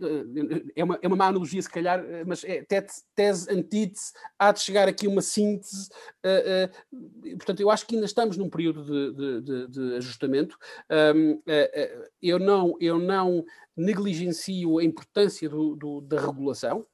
é, 0.75 0.83
uma, 0.83 0.99
é 1.01 1.07
uma 1.07 1.17
má 1.17 1.27
analogia, 1.29 1.63
se 1.63 1.71
calhar, 1.71 2.05
mas 2.27 2.43
é 2.43 2.63
tese, 2.65 3.05
tese 3.15 3.53
antítese, 3.53 4.13
há 4.37 4.51
de 4.51 4.61
chegar 4.61 4.89
aqui 4.89 5.07
uma 5.07 5.23
síntese. 5.23 5.89
Uh, 6.25 6.67
uh, 6.97 7.37
portanto, 7.37 7.61
eu 7.61 7.71
acho 7.71 7.87
que 7.87 7.95
ainda 7.95 8.07
estamos 8.07 8.37
num 8.37 8.51
período 8.51 8.85
de, 8.85 9.43
de, 9.43 9.69
de 9.69 9.97
ajustamento. 9.97 10.59
Um, 10.91 11.35
uh, 11.35 12.09
eu, 12.21 12.41
não, 12.41 12.75
eu 12.81 12.99
não 12.99 13.45
negligencio 13.77 14.79
a 14.79 14.85
importância 14.85 15.49
do, 15.49 15.77
do, 15.77 16.01
da 16.01 16.21
regulação. 16.21 16.85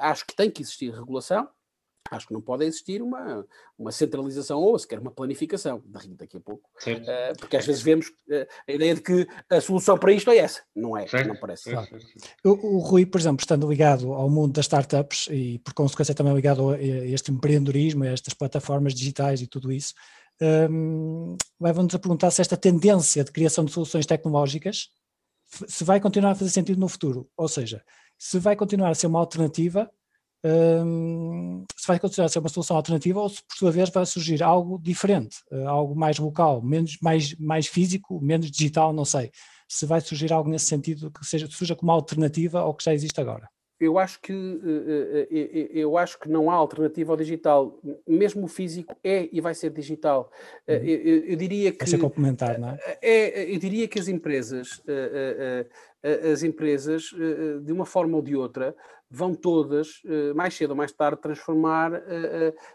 acho 0.00 0.24
que 0.24 0.36
tem 0.36 0.50
que 0.50 0.62
existir 0.62 0.94
regulação. 0.94 1.48
Acho 2.10 2.26
que 2.26 2.32
não 2.32 2.40
pode 2.40 2.64
existir 2.64 3.02
uma, 3.02 3.46
uma 3.78 3.92
centralização 3.92 4.58
ou 4.58 4.78
sequer 4.78 4.98
uma 4.98 5.10
planificação, 5.10 5.82
daqui 5.86 6.36
a 6.36 6.40
pouco, 6.40 6.68
uh, 6.86 7.38
porque 7.38 7.56
às 7.56 7.66
vezes 7.66 7.82
vemos 7.82 8.08
uh, 8.08 8.46
a 8.68 8.72
ideia 8.72 8.94
de 8.94 9.00
que 9.00 9.26
a 9.50 9.60
solução 9.60 9.98
para 9.98 10.12
isto 10.12 10.30
é 10.30 10.38
essa, 10.38 10.62
não 10.74 10.96
é? 10.96 11.06
Certo. 11.06 11.28
Não 11.28 11.36
parece. 11.36 11.70
Claro. 11.70 11.88
O, 12.44 12.76
o, 12.76 12.78
Rui, 12.78 13.06
por 13.06 13.20
exemplo, 13.20 13.40
estando 13.40 13.68
ligado 13.68 14.12
ao 14.12 14.28
mundo 14.28 14.52
das 14.52 14.66
startups 14.66 15.28
e 15.30 15.58
por 15.60 15.74
consequência 15.74 16.14
também 16.14 16.34
ligado 16.34 16.70
a 16.70 16.78
este 16.78 17.30
empreendedorismo, 17.30 18.04
a 18.04 18.08
estas 18.08 18.34
plataformas 18.34 18.94
digitais 18.94 19.40
e 19.40 19.46
tudo 19.46 19.72
isso, 19.72 19.94
um, 20.70 21.36
leva-nos 21.60 21.94
a 21.94 21.98
perguntar 21.98 22.30
se 22.30 22.40
esta 22.40 22.56
tendência 22.56 23.24
de 23.24 23.32
criação 23.32 23.64
de 23.64 23.72
soluções 23.72 24.04
tecnológicas 24.04 24.90
se 25.48 25.84
vai 25.84 26.00
continuar 26.00 26.32
a 26.32 26.34
fazer 26.34 26.50
sentido 26.50 26.78
no 26.78 26.88
futuro, 26.88 27.30
ou 27.36 27.48
seja, 27.48 27.82
se 28.18 28.38
vai 28.38 28.56
continuar 28.56 28.90
a 28.90 28.94
ser 28.94 29.06
uma 29.06 29.20
alternativa 29.20 29.90
se 31.76 31.86
vai 31.86 31.98
considerar 31.98 32.28
ser 32.28 32.38
uma 32.38 32.48
solução 32.48 32.76
alternativa 32.76 33.20
ou 33.20 33.28
se 33.28 33.42
por 33.42 33.56
sua 33.56 33.70
vez 33.70 33.90
vai 33.90 34.04
surgir 34.06 34.42
algo 34.42 34.78
diferente, 34.78 35.38
uh, 35.52 35.68
algo 35.68 35.94
mais 35.94 36.18
local, 36.18 36.62
menos, 36.62 36.98
mais, 37.00 37.34
mais 37.36 37.66
físico, 37.66 38.20
menos 38.20 38.50
digital, 38.50 38.92
não 38.92 39.04
sei. 39.04 39.30
Se 39.68 39.86
vai 39.86 40.00
surgir 40.00 40.32
algo 40.32 40.48
nesse 40.48 40.66
sentido 40.66 41.10
que 41.10 41.24
seja, 41.24 41.46
surja 41.48 41.74
como 41.74 41.90
alternativa 41.92 42.60
ao 42.60 42.74
que 42.74 42.84
já 42.84 42.94
existe 42.94 43.20
agora. 43.20 43.48
Eu 43.78 43.98
acho 43.98 44.20
que 44.22 44.32
uh, 44.32 44.36
uh, 44.36 45.68
eu 45.70 45.98
acho 45.98 46.18
que 46.18 46.30
não 46.30 46.50
há 46.50 46.54
alternativa 46.54 47.12
ao 47.12 47.16
digital. 47.16 47.78
Mesmo 48.06 48.44
o 48.44 48.48
físico 48.48 48.96
é 49.04 49.28
e 49.30 49.40
vai 49.40 49.54
ser 49.54 49.70
digital. 49.70 50.30
Uhum. 50.66 50.74
Eu, 50.76 51.24
eu, 51.24 51.36
diria 51.36 51.72
que 51.72 51.78
vai 51.78 51.86
ser 51.86 51.98
complementar, 51.98 52.58
não 52.58 52.70
é? 52.70 52.78
é 53.02 53.54
eu 53.54 53.58
diria 53.58 53.86
que 53.86 53.98
as 53.98 54.08
empresas 54.08 54.82
as 56.32 56.44
empresas, 56.44 57.10
de 57.64 57.72
uma 57.72 57.84
forma 57.84 58.16
ou 58.16 58.22
de 58.22 58.36
outra, 58.36 58.76
vão 59.10 59.34
todas, 59.34 60.00
mais 60.34 60.54
cedo 60.54 60.70
ou 60.70 60.76
mais 60.76 60.92
tarde, 60.92 61.20
transformar, 61.20 61.92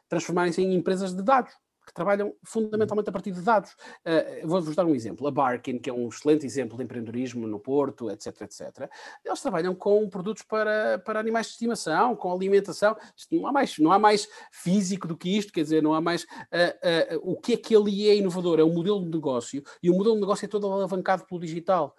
transformarem-se 0.07 0.61
em 0.61 0.75
empresas 0.75 1.13
de 1.13 1.21
dados 1.23 1.53
que 1.85 1.93
trabalham 1.93 2.33
fundamentalmente 2.43 3.09
a 3.09 3.11
partir 3.11 3.31
de 3.31 3.41
dados. 3.41 3.71
Uh, 4.05 4.47
Vou-vos 4.47 4.75
dar 4.75 4.85
um 4.85 4.95
exemplo. 4.95 5.27
A 5.27 5.31
Barkin, 5.31 5.77
que 5.77 5.89
é 5.89 5.93
um 5.93 6.07
excelente 6.07 6.45
exemplo 6.45 6.77
de 6.77 6.83
empreendedorismo 6.83 7.47
no 7.47 7.59
Porto, 7.59 8.09
etc, 8.09 8.41
etc. 8.41 8.89
Eles 9.25 9.41
trabalham 9.41 9.73
com 9.73 10.07
produtos 10.09 10.43
para, 10.43 10.99
para 10.99 11.19
animais 11.19 11.47
de 11.47 11.53
estimação, 11.53 12.15
com 12.15 12.31
alimentação. 12.31 12.95
Isto 13.15 13.35
não 13.35 13.47
há 13.47 13.51
mais, 13.51 13.77
não 13.79 13.91
há 13.91 13.99
mais 13.99 14.27
físico 14.51 15.07
do 15.07 15.17
que 15.17 15.37
isto, 15.37 15.51
quer 15.51 15.63
dizer, 15.63 15.81
não 15.81 15.93
há 15.93 16.01
mais. 16.01 16.23
Uh, 16.23 17.17
uh, 17.17 17.31
o 17.31 17.35
que 17.35 17.53
é 17.53 17.57
que 17.57 17.75
ele 17.75 18.09
é 18.09 18.15
inovador? 18.15 18.59
É 18.59 18.63
um 18.63 18.73
modelo 18.73 19.01
de 19.01 19.09
negócio 19.09 19.63
e 19.81 19.89
o 19.89 19.93
modelo 19.93 20.15
de 20.15 20.21
negócio 20.21 20.45
é 20.45 20.47
todo 20.47 20.67
alavancado 20.67 21.25
pelo 21.25 21.41
digital. 21.41 21.95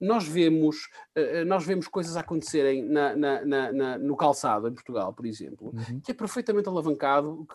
nós 0.00 0.26
vemos, 0.26 0.88
nós 1.46 1.64
vemos 1.64 1.86
coisas 1.88 2.16
acontecerem 2.16 2.82
na, 2.82 3.14
na, 3.14 3.44
na, 3.44 3.98
no 3.98 4.16
calçado 4.16 4.68
em 4.68 4.72
Portugal, 4.72 5.12
por 5.12 5.26
exemplo, 5.26 5.72
uhum. 5.74 6.00
que 6.00 6.10
é 6.10 6.14
perfeitamente 6.14 6.68
alavancado, 6.68 7.46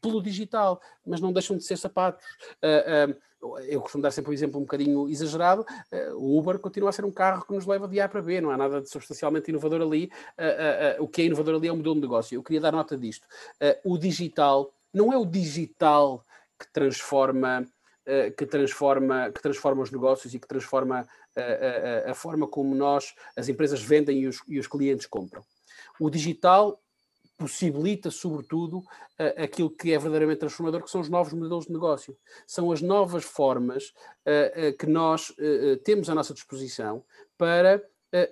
pelo 0.00 0.22
digital, 0.22 0.80
mas 1.06 1.20
não 1.20 1.32
deixam 1.32 1.56
de 1.56 1.64
ser 1.64 1.76
sapatos. 1.76 2.24
Uh, 2.62 3.12
uh, 3.12 3.58
eu 3.68 3.80
costumo 3.80 4.02
dar 4.02 4.10
sempre 4.10 4.30
um 4.30 4.34
exemplo 4.34 4.58
um 4.58 4.64
bocadinho 4.64 5.08
exagerado. 5.08 5.64
Uh, 5.92 6.16
o 6.16 6.38
Uber 6.38 6.58
continua 6.58 6.90
a 6.90 6.92
ser 6.92 7.04
um 7.04 7.10
carro 7.10 7.44
que 7.44 7.52
nos 7.52 7.66
leva 7.66 7.88
de 7.88 8.00
A 8.00 8.08
para 8.08 8.22
B, 8.22 8.40
não 8.40 8.50
há 8.50 8.56
nada 8.56 8.80
de 8.80 8.90
substancialmente 8.90 9.50
inovador 9.50 9.80
ali. 9.80 10.10
o 10.98 11.08
que 11.08 11.22
é 11.22 11.24
inovador 11.26 11.56
ali 11.56 11.68
é 11.68 11.72
o 11.72 11.76
modelo 11.76 11.94
de 11.94 12.00
negócio. 12.02 12.34
Eu 12.34 12.42
queria 12.42 12.60
dar 12.60 12.72
nota 12.72 12.96
disto. 12.96 13.26
o 13.84 13.96
digital 13.96 14.72
não 14.92 15.12
é 15.12 15.16
o 15.16 15.24
digital 15.24 16.24
que 16.58 16.70
transforma. 16.72 17.66
que, 18.36 18.44
transforma, 18.44 19.30
que 19.30 19.40
transforma 19.40 19.82
os 19.82 19.90
negócios 19.90 20.34
e 20.34 20.38
que 20.38 20.48
transforma 20.48 21.06
a, 21.36 22.08
a, 22.08 22.10
a 22.10 22.14
forma 22.14 22.46
como 22.46 22.74
nós, 22.74 23.14
as 23.36 23.48
empresas 23.48 23.80
vendem 23.80 24.20
e 24.20 24.26
os, 24.26 24.42
e 24.48 24.58
os 24.58 24.66
clientes 24.66 25.06
compram. 25.06 25.42
O 25.98 26.10
digital 26.10 26.78
possibilita, 27.40 28.10
sobretudo, 28.10 28.80
uh, 28.80 29.42
aquilo 29.42 29.70
que 29.70 29.92
é 29.92 29.98
verdadeiramente 29.98 30.40
transformador, 30.40 30.82
que 30.82 30.90
são 30.90 31.00
os 31.00 31.08
novos 31.08 31.32
modelos 31.32 31.64
de 31.64 31.72
negócio. 31.72 32.14
São 32.46 32.70
as 32.70 32.82
novas 32.82 33.24
formas 33.24 33.94
uh, 34.26 34.68
uh, 34.68 34.76
que 34.76 34.86
nós 34.86 35.34
temos 35.84 36.10
à 36.10 36.14
nossa 36.14 36.34
disposição 36.34 37.02
para 37.38 37.82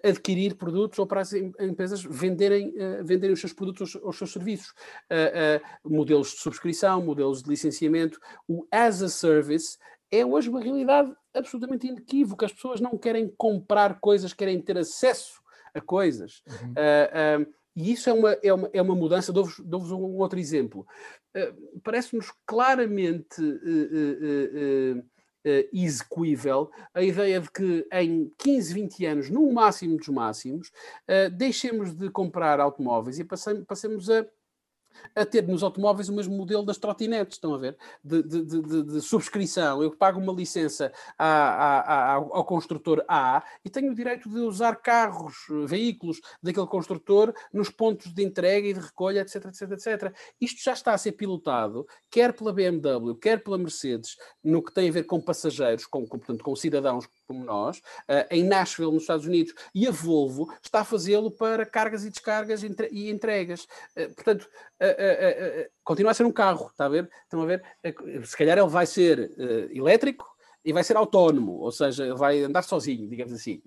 adquirir 0.02 0.56
produtos 0.56 0.98
ou 0.98 1.06
para 1.06 1.20
as 1.20 1.32
empresas 1.32 2.02
venderem, 2.02 2.74
venderem 3.04 3.32
os 3.32 3.40
seus 3.40 3.52
produtos 3.52 3.94
ou 3.94 4.08
os 4.08 4.18
seus 4.18 4.32
serviços. 4.32 4.74
modelos 5.84 6.32
de 6.32 6.40
subscrição, 6.40 7.00
modelos 7.00 7.44
de 7.44 7.48
licenciamento. 7.48 8.18
O 8.48 8.66
as 8.72 9.00
a 9.02 9.08
service 9.08 9.78
é 10.10 10.26
hoje 10.26 10.48
uma 10.48 10.60
realidade 10.60 11.14
absolutamente 11.32 11.86
inequívoca. 11.86 12.46
As 12.46 12.52
pessoas 12.52 12.80
não 12.80 12.98
querem 12.98 13.32
comprar 13.36 14.00
coisas, 14.00 14.32
querem 14.32 14.60
ter 14.60 14.76
acesso 14.78 15.40
a 15.72 15.80
coisas. 15.80 16.42
Uhum. 16.46 16.74
E 17.78 17.92
isso 17.92 18.10
é 18.10 18.12
uma, 18.12 18.32
é 18.42 18.52
uma, 18.52 18.70
é 18.72 18.82
uma 18.82 18.94
mudança. 18.96 19.32
Dou-vos 19.32 19.60
dou 19.60 19.80
um 19.80 20.16
outro 20.16 20.36
exemplo. 20.36 20.84
Uh, 21.36 21.80
Parece-nos 21.84 22.32
claramente 22.44 23.40
uh, 23.40 24.98
uh, 24.98 25.04
execuível 25.72 26.70
a 26.92 27.02
ideia 27.02 27.40
de 27.40 27.48
que 27.50 27.86
em 27.92 28.32
15, 28.36 28.74
20 28.74 29.06
anos, 29.06 29.30
no 29.30 29.50
máximo 29.52 29.96
dos 29.96 30.08
máximos, 30.08 30.70
deixemos 31.38 31.94
de 31.94 32.10
comprar 32.10 32.60
automóveis 32.60 33.18
e 33.18 33.24
passemos, 33.24 33.64
passemos 33.64 34.10
a 34.10 34.26
a 35.14 35.24
ter 35.24 35.46
nos 35.46 35.62
automóveis 35.62 36.08
o 36.08 36.12
mesmo 36.12 36.36
modelo 36.36 36.64
das 36.64 36.78
trotinetes, 36.78 37.36
estão 37.36 37.54
a 37.54 37.58
ver? 37.58 37.76
De, 38.02 38.22
de, 38.22 38.44
de, 38.44 38.82
de 38.84 39.00
subscrição. 39.00 39.82
Eu 39.82 39.96
pago 39.96 40.20
uma 40.20 40.32
licença 40.32 40.92
a, 41.18 41.26
a, 41.26 41.80
a, 41.80 42.12
ao 42.14 42.44
construtor 42.44 43.04
A 43.08 43.42
e 43.64 43.70
tenho 43.70 43.92
o 43.92 43.94
direito 43.94 44.28
de 44.28 44.38
usar 44.40 44.76
carros, 44.76 45.34
veículos 45.66 46.20
daquele 46.42 46.66
construtor 46.66 47.32
nos 47.52 47.70
pontos 47.70 48.12
de 48.12 48.22
entrega 48.22 48.68
e 48.68 48.74
de 48.74 48.80
recolha, 48.80 49.20
etc, 49.20 49.46
etc, 49.46 49.72
etc. 49.72 50.16
Isto 50.40 50.62
já 50.62 50.72
está 50.72 50.94
a 50.94 50.98
ser 50.98 51.12
pilotado, 51.12 51.86
quer 52.10 52.32
pela 52.32 52.52
BMW, 52.52 53.14
quer 53.16 53.42
pela 53.42 53.58
Mercedes, 53.58 54.16
no 54.42 54.62
que 54.62 54.72
tem 54.72 54.88
a 54.88 54.92
ver 54.92 55.04
com 55.04 55.20
passageiros, 55.20 55.86
com, 55.86 56.06
com 56.06 56.18
portanto, 56.18 56.42
com 56.42 56.54
cidadãos 56.56 57.08
como 57.28 57.44
nós, 57.44 57.76
uh, 57.78 58.26
em 58.30 58.42
Nashville, 58.42 58.90
nos 58.90 59.02
Estados 59.02 59.26
Unidos, 59.26 59.52
e 59.74 59.86
a 59.86 59.90
Volvo 59.90 60.50
está 60.62 60.80
a 60.80 60.84
fazê-lo 60.84 61.30
para 61.30 61.66
cargas 61.66 62.04
e 62.04 62.10
descargas 62.10 62.62
e 62.62 63.10
entregas. 63.10 63.64
Uh, 63.94 64.14
portanto, 64.14 64.48
uh, 64.82 65.70
continua 65.84 66.12
a 66.12 66.14
ser 66.14 66.24
um 66.24 66.32
carro, 66.32 66.68
está 66.68 66.86
a 66.86 66.88
ver? 66.88 67.08
Estão 67.22 67.42
a 67.42 67.46
ver? 67.46 67.62
se 68.24 68.36
calhar 68.36 68.56
ele 68.56 68.68
vai 68.68 68.86
ser 68.86 69.30
elétrico, 69.70 70.26
e 70.64 70.72
vai 70.72 70.84
ser 70.84 70.96
autónomo, 70.96 71.52
ou 71.60 71.72
seja, 71.72 72.14
vai 72.14 72.42
andar 72.42 72.62
sozinho, 72.62 73.08
digamos 73.08 73.32
assim. 73.32 73.62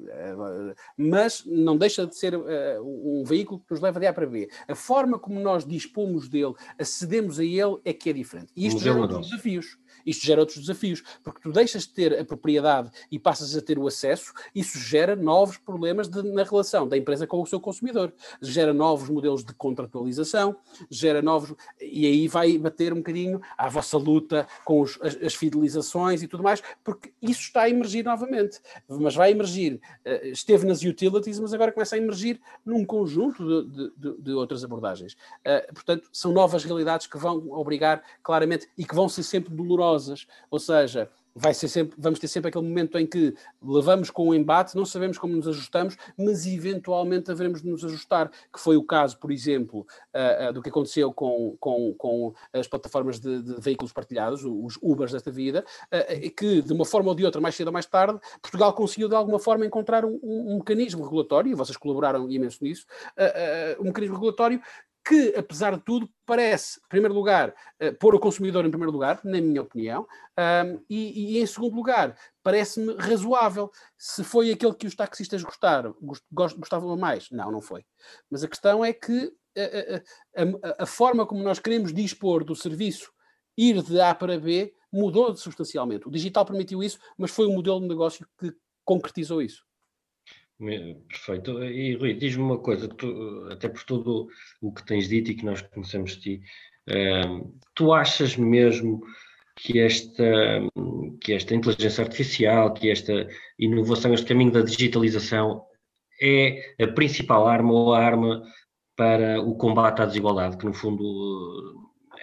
Mas 0.95 1.43
não 1.45 1.76
deixa 1.76 2.06
de 2.06 2.15
ser 2.15 2.36
um 2.36 3.24
veículo 3.26 3.60
que 3.62 3.71
nos 3.71 3.80
leva 3.80 4.00
de 4.00 4.06
A 4.06 4.13
para 4.13 4.28
B. 4.28 4.47
A 4.67 4.76
forma 4.76 5.17
como 5.17 5.39
nós 5.39 5.65
dispomos 5.65 6.30
dele, 6.30 6.54
acedemos 6.78 7.39
a 7.39 7.43
ele, 7.43 7.80
é 7.86 7.93
que 7.93 8.10
é 8.10 8.13
diferente. 8.13 8.52
E 8.56 8.67
isto 8.67 8.82
gera 8.82 9.08
desafios. 9.08 9.80
Isto 10.06 10.26
gera 10.26 10.42
outros 10.42 10.60
desafios, 10.60 11.04
porque 11.24 11.42
tu 11.42 11.52
deixas 11.52 11.84
de 11.84 11.90
ter 11.90 12.20
a 12.20 12.26
propriedade 12.26 12.92
e 13.12 13.20
passas 13.20 13.56
a 13.56 13.62
ter 13.62 13.78
o 13.78 13.88
acesso, 13.88 14.34
isso 14.54 14.80
gera 14.80 15.16
novos 15.16 15.58
problemas 15.58 16.08
de, 16.08 16.22
na 16.24 16.44
relação 16.44 16.88
da 16.88 16.98
empresa 16.98 17.28
com 17.28 17.42
o 17.42 17.46
seu 17.46 17.60
consumidor, 17.60 18.14
gera 18.42 18.74
novos 18.74 19.10
modelos 19.10 19.44
de 19.44 19.54
contratualização, 19.54 20.56
gera 20.90 21.22
novos. 21.22 21.54
e 21.82 22.06
aí 22.06 22.28
vai 22.28 22.58
bater 22.58 22.94
um 22.94 22.98
bocadinho 22.98 23.42
à 23.58 23.70
vossa 23.70 23.98
luta 23.98 24.48
com 24.66 24.82
os, 24.82 24.98
as, 25.02 25.16
as, 25.22 25.36
fidelizações 25.36 26.22
e 26.22 26.28
tudo 26.28 26.44
mais, 26.44 26.62
porque 26.84 27.12
isso 27.22 27.42
está 27.42 27.64
a 27.64 27.70
emergir 27.70 28.04
novamente, 28.04 28.60
mas 28.88 29.16
vai 29.16 29.32
emergir, 29.32 29.80
uh, 30.06 30.28
esteve 30.28 30.66
nas 30.66 30.82
utilities, 30.84 31.40
mas 31.40 31.54
agora 31.54 31.72
começa 31.72 31.96
a 31.96 31.98
emergir 31.98 32.40
num 32.66 32.86
conjunto 32.86 33.64
de, 33.64 33.92
de, 33.98 34.22
de 34.22 34.32
outras 34.32 34.64
abordagens. 34.64 35.14
Uh, 35.14 35.74
portanto, 35.74 36.10
são 36.12 36.32
novas 36.32 36.64
realidades 36.64 37.08
que 37.08 37.18
vão 37.18 37.52
obrigar 37.52 38.04
claramente 38.24 38.68
e 38.78 38.86
que 38.86 38.96
vão 38.96 39.08
ser 39.10 39.24
sempre 39.24 39.54
dolorosas 39.54 39.90
ou 40.49 40.60
seja, 40.60 41.10
vai 41.36 41.54
ser 41.54 41.67
sempre, 41.67 41.95
vamos 41.97 42.19
ter 42.19 42.27
sempre 42.27 42.49
aquele 42.49 42.65
momento 42.65 42.97
em 42.97 43.06
que 43.06 43.34
levamos 43.62 44.10
com 44.10 44.30
o 44.30 44.36
embate, 44.36 44.75
não 44.75 44.86
sabemos 44.86 45.17
como 45.17 45.36
nos 45.36 45.47
ajustamos, 45.47 45.97
mas 46.17 46.45
eventualmente 46.45 47.32
haveremos 47.32 47.62
de 47.62 47.69
nos 47.69 47.84
ajustar, 47.84 48.30
que 48.51 48.60
foi 48.60 48.77
o 48.77 48.84
caso, 48.84 49.17
por 49.17 49.32
exemplo, 49.32 49.86
uh, 50.13 50.49
uh, 50.49 50.54
do 50.54 50.62
que 50.62 50.69
aconteceu 50.69 51.13
com, 51.13 51.56
com, 51.60 51.93
com 51.97 52.34
as 52.54 52.67
plataformas 52.67 53.19
de, 53.19 53.41
de 53.41 53.62
veículos 53.62 53.93
partilhados, 53.93 54.43
os 54.43 54.77
Ubers 54.82 55.12
desta 55.12 55.32
vida, 55.32 55.65
uh, 55.88 56.32
que 56.36 56.62
de 56.62 56.73
uma 56.73 56.86
forma 56.86 57.10
ou 57.10 57.15
de 57.15 57.25
outra, 57.25 57.41
mais 57.41 57.56
cedo 57.56 57.67
ou 57.67 57.73
mais 57.73 57.86
tarde, 57.86 58.19
Portugal 58.41 58.73
conseguiu 58.73 59.08
de 59.08 59.15
alguma 59.15 59.39
forma 59.39 59.65
encontrar 59.65 60.06
um, 60.06 60.19
um, 60.21 60.54
um 60.54 60.58
mecanismo 60.58 61.04
regulatório, 61.04 61.51
e 61.51 61.56
vocês 61.56 61.77
colaboraram 61.77 62.30
imenso 62.30 62.63
nisso, 62.63 62.86
um 63.80 63.86
mecanismo 63.86 64.15
regulatório 64.15 64.62
que, 65.04 65.34
apesar 65.36 65.76
de 65.76 65.84
tudo, 65.84 66.10
parece, 66.26 66.80
em 66.80 66.90
primeiro 66.90 67.14
lugar, 67.14 67.54
uh, 67.82 67.94
pôr 67.98 68.16
o 68.16 68.20
consumidor 68.20 68.66
em 68.66 68.70
primeiro 68.70 68.92
lugar, 68.92 69.20
na 69.24 69.42
minha 69.42 69.62
opinião, 69.62 70.08
um, 70.38 70.84
e, 70.90 71.36
e, 71.36 71.40
em 71.40 71.46
segundo 71.46 71.76
lugar, 71.76 72.16
parece-me 72.44 72.96
razoável. 72.96 73.72
Se 73.98 74.24
foi 74.24 74.52
aquele 74.52 74.76
que 74.76 74.88
os 74.88 74.96
taxistas 74.96 75.44
gostaram, 75.44 75.96
gostavam 76.32 76.96
mais, 76.98 77.30
não, 77.32 77.52
não 77.52 77.62
foi. 77.62 77.84
Mas 78.30 78.44
a 78.44 78.48
questão 78.48 78.86
é 78.86 78.94
que 78.94 79.32
a, 79.58 80.42
a, 80.42 80.84
a, 80.84 80.86
forma 80.86 81.26
como 81.26 81.44
nós 81.44 81.60
queremos 81.60 81.94
dispor 81.94 82.44
do 82.44 82.56
serviço 82.56 83.12
ir 83.58 83.82
de 83.82 84.00
A 84.00 84.16
para 84.16 84.40
B 84.40 84.74
mudou 84.92 85.36
substancialmente. 85.36 86.08
O 86.08 86.12
digital 86.12 86.46
permitiu 86.46 86.82
isso, 86.84 87.00
mas 87.18 87.32
foi 87.32 87.46
o 87.46 87.54
modelo 87.54 87.80
de 87.82 87.88
negócio 87.88 88.26
que 88.40 88.54
concretizou 88.86 89.42
isso. 89.42 89.66
Perfeito. 91.08 91.63
E 91.63 91.95
Rui, 91.95 92.13
diz-me 92.13 92.43
uma 92.43 92.60
coisa, 92.60 92.88
tu, 92.88 93.47
até 93.52 93.67
por 93.67 93.84
tudo 93.84 94.28
o 94.62 94.71
que 94.71 94.86
tens 94.86 95.08
dito 95.08 95.32
e 95.32 95.36
que 95.36 95.43
nós 95.43 95.62
conhecemos 95.62 96.17
de 96.17 96.21
ti, 96.21 96.41
uh, 96.88 97.60
tu 97.74 97.91
achas 97.91 98.38
mesmo 98.38 99.02
que 99.56 99.80
esta, 99.80 100.24
que 101.19 101.34
esta 101.34 101.56
inteligência 101.56 102.04
artificial, 102.04 102.74
que 102.74 102.91
esta 102.91 103.28
inovação, 103.58 104.13
este 104.13 104.28
caminho 104.28 104.52
da 104.52 104.62
digitalização 104.62 105.65
é 106.21 106.76
a 106.80 106.88
principal 106.88 107.47
arma 107.47 107.74
ou 107.74 107.93
a 107.93 108.00
arma 108.00 108.43
para 108.95 109.41
o 109.41 109.56
combate 109.56 110.02
à 110.02 110.06
desigualdade, 110.06 110.58
que 110.58 110.65
no 110.65 110.74
fundo 110.74 111.02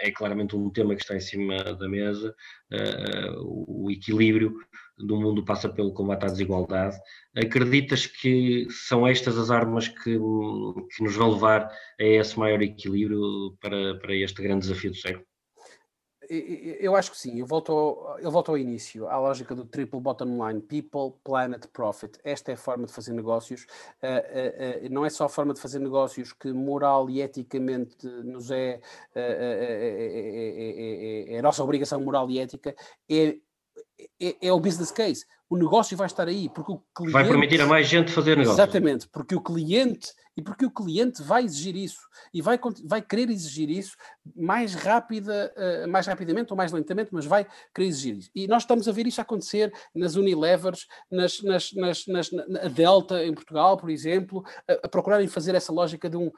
é 0.01 0.13
claramente 0.13 0.55
um 0.55 0.71
tema 0.71 0.95
que 0.95 1.03
está 1.03 1.17
em 1.17 1.21
cima 1.21 1.57
da 1.75 1.89
mesa, 1.89 2.33
uh, 2.73 3.85
o 3.85 3.91
equilíbrio 3.91 4.55
do 4.99 5.17
mundo 5.17 5.45
passa 5.45 5.69
pelo 5.69 5.93
combate 5.93 6.25
à 6.25 6.29
desigualdade. 6.29 6.97
Acreditas 7.37 8.07
que 8.07 8.67
são 8.71 9.07
estas 9.07 9.39
as 9.39 9.51
armas 9.51 9.89
que, 9.89 10.19
que 10.19 11.03
nos 11.03 11.17
vão 11.17 11.33
levar 11.33 11.71
a 12.01 12.05
esse 12.05 12.39
maior 12.39 12.61
equilíbrio 12.63 13.57
para, 13.61 13.99
para 13.99 14.15
este 14.15 14.43
grande 14.43 14.63
desafio 14.63 14.91
do 14.91 14.97
século? 14.97 15.29
Eu 16.31 16.95
acho 16.95 17.11
que 17.11 17.17
sim, 17.17 17.39
eu 17.39 17.47
volto, 17.47 17.73
ao, 17.73 18.19
eu 18.19 18.31
volto 18.31 18.51
ao 18.51 18.59
início, 18.59 19.09
à 19.09 19.19
lógica 19.19 19.55
do 19.55 19.65
triple 19.65 19.99
bottom 19.99 20.47
line, 20.47 20.61
people, 20.61 21.19
planet, 21.25 21.67
profit. 21.69 22.19
Esta 22.23 22.51
é 22.51 22.55
a 22.55 22.59
forma 22.59 22.85
de 22.85 22.93
fazer 22.93 23.15
negócios. 23.15 23.67
Uh, 24.03 24.85
uh, 24.85 24.87
uh, 24.87 24.93
não 24.93 25.07
é 25.07 25.11
só 25.11 25.25
a 25.25 25.29
forma 25.31 25.55
de 25.55 25.61
fazer 25.61 25.79
negócios 25.79 26.35
que 26.35 26.53
moral 26.53 27.09
e 27.09 27.23
eticamente 27.23 28.07
nos 28.07 28.51
é, 28.51 28.79
é, 29.15 31.25
é, 31.29 31.35
é 31.35 31.39
a 31.39 31.43
nossa 31.43 31.65
obrigação 31.65 31.99
moral 31.99 32.31
e 32.31 32.41
ética, 32.41 32.77
é 33.09 33.39
é, 34.21 34.49
é, 34.49 34.53
o 34.53 34.61
business 34.61 34.91
case. 34.91 35.25
O 35.51 35.57
negócio 35.57 35.97
vai 35.97 36.07
estar 36.07 36.29
aí, 36.29 36.49
porque 36.49 36.73
o 36.73 36.83
cliente... 36.95 37.13
Vai 37.13 37.27
permitir 37.27 37.61
a 37.61 37.67
mais 37.67 37.87
gente 37.87 38.13
fazer 38.13 38.37
negócio. 38.37 38.61
Exatamente, 38.61 39.09
porque 39.09 39.35
o 39.35 39.41
cliente 39.41 40.13
e 40.39 40.43
porque 40.43 40.65
o 40.65 40.71
cliente 40.71 41.21
vai 41.21 41.43
exigir 41.43 41.75
isso 41.75 41.99
e 42.33 42.41
vai, 42.41 42.61
vai 42.85 43.03
querer 43.03 43.29
exigir 43.29 43.69
isso 43.69 43.97
mais 44.37 44.73
rápida, 44.73 45.53
uh, 45.57 45.89
mais 45.89 46.07
rapidamente 46.07 46.53
ou 46.53 46.57
mais 46.57 46.71
lentamente, 46.71 47.13
mas 47.13 47.27
vai 47.27 47.45
querer 47.75 47.89
exigir 47.89 48.19
isso. 48.19 48.31
E 48.33 48.47
nós 48.47 48.63
estamos 48.63 48.87
a 48.87 48.93
ver 48.93 49.05
isso 49.09 49.21
acontecer 49.21 49.73
nas 49.93 50.15
Unilevers, 50.15 50.87
nas, 51.11 51.43
nas, 51.43 51.73
nas, 51.73 52.07
nas 52.07 52.31
na 52.31 52.69
Delta 52.69 53.25
em 53.25 53.35
Portugal, 53.35 53.77
por 53.77 53.91
exemplo, 53.91 54.45
a, 54.69 54.75
a 54.75 54.89
procurarem 54.89 55.27
fazer 55.27 55.57
essa 55.57 55.73
lógica 55.73 56.09
de 56.09 56.17
um, 56.17 56.31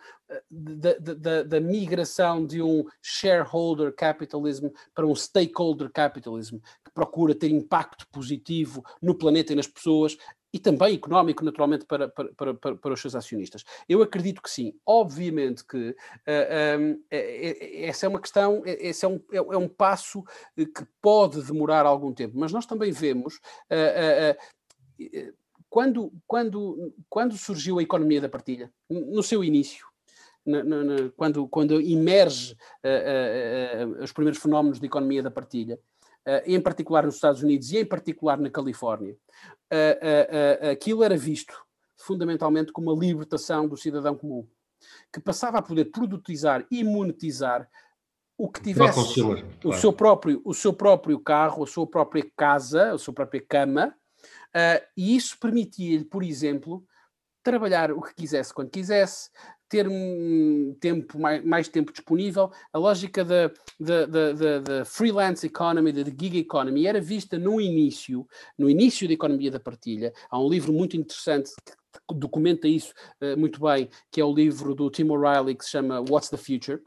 da, 0.51 0.95
da, 0.99 1.43
da 1.43 1.61
migração 1.61 2.47
de 2.47 2.63
um 2.63 2.87
shareholder 3.03 3.95
capitalism 3.95 4.69
para 4.95 5.07
um 5.07 5.15
stakeholder 5.15 5.91
capitalism, 5.93 6.57
que 6.91 6.95
procura 6.95 7.35
ter 7.35 7.51
impacto 7.51 8.07
positivo 8.09 8.85
no 9.01 9.15
planeta 9.15 9.53
e 9.53 9.57
nas 9.57 9.67
pessoas 9.67 10.17
e 10.53 10.59
também 10.59 10.95
económico, 10.95 11.45
naturalmente, 11.45 11.85
para, 11.85 12.09
para, 12.09 12.55
para, 12.55 12.77
para, 12.77 12.93
os 12.93 13.01
seus 13.01 13.15
acionistas. 13.15 13.65
Eu 13.89 14.03
acredito 14.03 14.43
que 14.43 14.51
sim. 14.51 14.75
Obviamente 14.85 15.65
que 15.65 15.91
uh, 15.91 15.95
eh, 16.27 16.77
um, 16.79 17.03
é, 17.11 17.19
é, 17.19 17.87
essa 17.87 18.07
é 18.07 18.09
uma 18.09 18.21
questão, 18.21 18.63
é, 18.65 18.89
esse 18.89 19.05
é 19.05 19.09
um, 19.09 19.21
é, 19.33 19.37
é, 19.37 19.57
um 19.57 19.69
passo 19.69 20.25
que 20.57 20.85
pode 21.01 21.43
demorar 21.43 21.87
algum 21.87 22.13
tempo, 22.13 22.37
mas 22.37 22.53
nós 22.53 22.67
também 22.67 22.91
vemos. 22.91 23.37
Uh, 23.71 24.35
uh, 24.35 25.33
quando, 25.69 26.13
quando, 26.27 26.93
quando 27.09 27.37
surgiu 27.37 27.79
a 27.79 27.83
economia 27.83 28.21
da 28.21 28.29
partilha, 28.29 28.73
no 28.89 29.23
seu 29.23 29.45
início, 29.45 29.87
na, 30.45 30.65
na, 30.65 30.83
na, 30.83 30.97
quando, 31.17 31.47
quando 31.47 31.81
emerge 31.81 32.57
os 34.03 34.11
primeiros 34.11 34.43
fenómenos 34.43 34.81
de 34.81 34.87
economia 34.87 35.23
da 35.23 35.31
partilha, 35.31 35.79
em 36.47 36.61
particular 36.61 37.05
nos 37.05 37.17
Estados 37.17 37.43
Unidos 37.43 37.71
e 37.73 37.79
em 37.79 37.85
particular 37.85 38.39
na 38.39 38.51
Califórnia, 38.51 39.17
uh, 39.73 40.67
uh, 40.67 40.71
aquilo 40.71 41.03
era 41.03 41.17
visto 41.17 41.55
fundamentalmente 41.97 42.73
como 42.73 42.93
uma 42.93 43.05
libertação 43.05 43.69
do 43.69 43.77
cidadão 43.77 44.17
comum, 44.17 44.47
que 45.13 45.21
passava 45.21 45.59
a 45.59 45.63
poder 45.63 45.87
produtizar 45.87 46.67
e 46.71 46.83
monetizar 46.83 47.69
o 48.39 48.49
que 48.51 48.63
tivesse 48.63 49.21
o, 49.21 49.37
claro. 49.61 49.79
seu 49.79 49.93
próprio, 49.93 50.41
o 50.45 50.55
seu 50.55 50.73
próprio 50.73 51.21
carro, 51.21 51.63
a 51.63 51.67
sua 51.67 51.87
própria 51.87 52.27
casa, 52.35 52.93
a 52.95 52.99
sua 52.99 53.13
própria 53.13 53.45
cama, 53.47 53.95
e 54.97 55.15
isso 55.15 55.39
permitia-lhe, 55.39 56.07
por 56.07 56.23
exemplo, 56.23 56.83
trabalhar 57.43 57.93
o 57.93 58.01
que 58.01 58.15
quisesse 58.15 58.55
quando 58.55 58.71
quisesse, 58.71 59.29
ter 59.71 59.87
um 59.89 60.77
tempo 60.81 61.19
mais, 61.19 61.45
mais 61.45 61.69
tempo 61.69 61.93
disponível. 61.93 62.51
A 62.73 62.79
lógica 62.79 63.25
da, 63.25 63.51
da, 63.79 64.05
da, 64.05 64.59
da, 64.59 64.85
freelance 64.85 65.47
economy, 65.47 65.93
da 65.93 66.03
gig 66.03 66.37
economy, 66.39 66.87
era 66.87 67.01
vista 67.01 67.39
no 67.39 67.61
início, 67.61 68.27
no 68.59 68.69
início 68.69 69.07
da 69.07 69.15
economia 69.15 69.51
da 69.51 69.61
partilha. 69.61 70.13
Há 70.29 70.39
um 70.39 70.49
livro 70.49 70.73
muito 70.73 70.97
interessante 70.97 71.53
que 71.65 72.15
documenta 72.17 72.67
isso 72.67 72.93
uh, 73.23 73.39
muito 73.39 73.61
bem, 73.61 73.89
que 74.11 74.21
é 74.21 74.25
o 74.25 74.35
livro 74.35 74.75
do 74.75 74.91
Tim 74.91 75.09
O'Reilly 75.09 75.55
que 75.55 75.65
se 75.65 75.71
chama 75.71 76.01
What's 76.01 76.29
the 76.31 76.37
Future? 76.37 76.83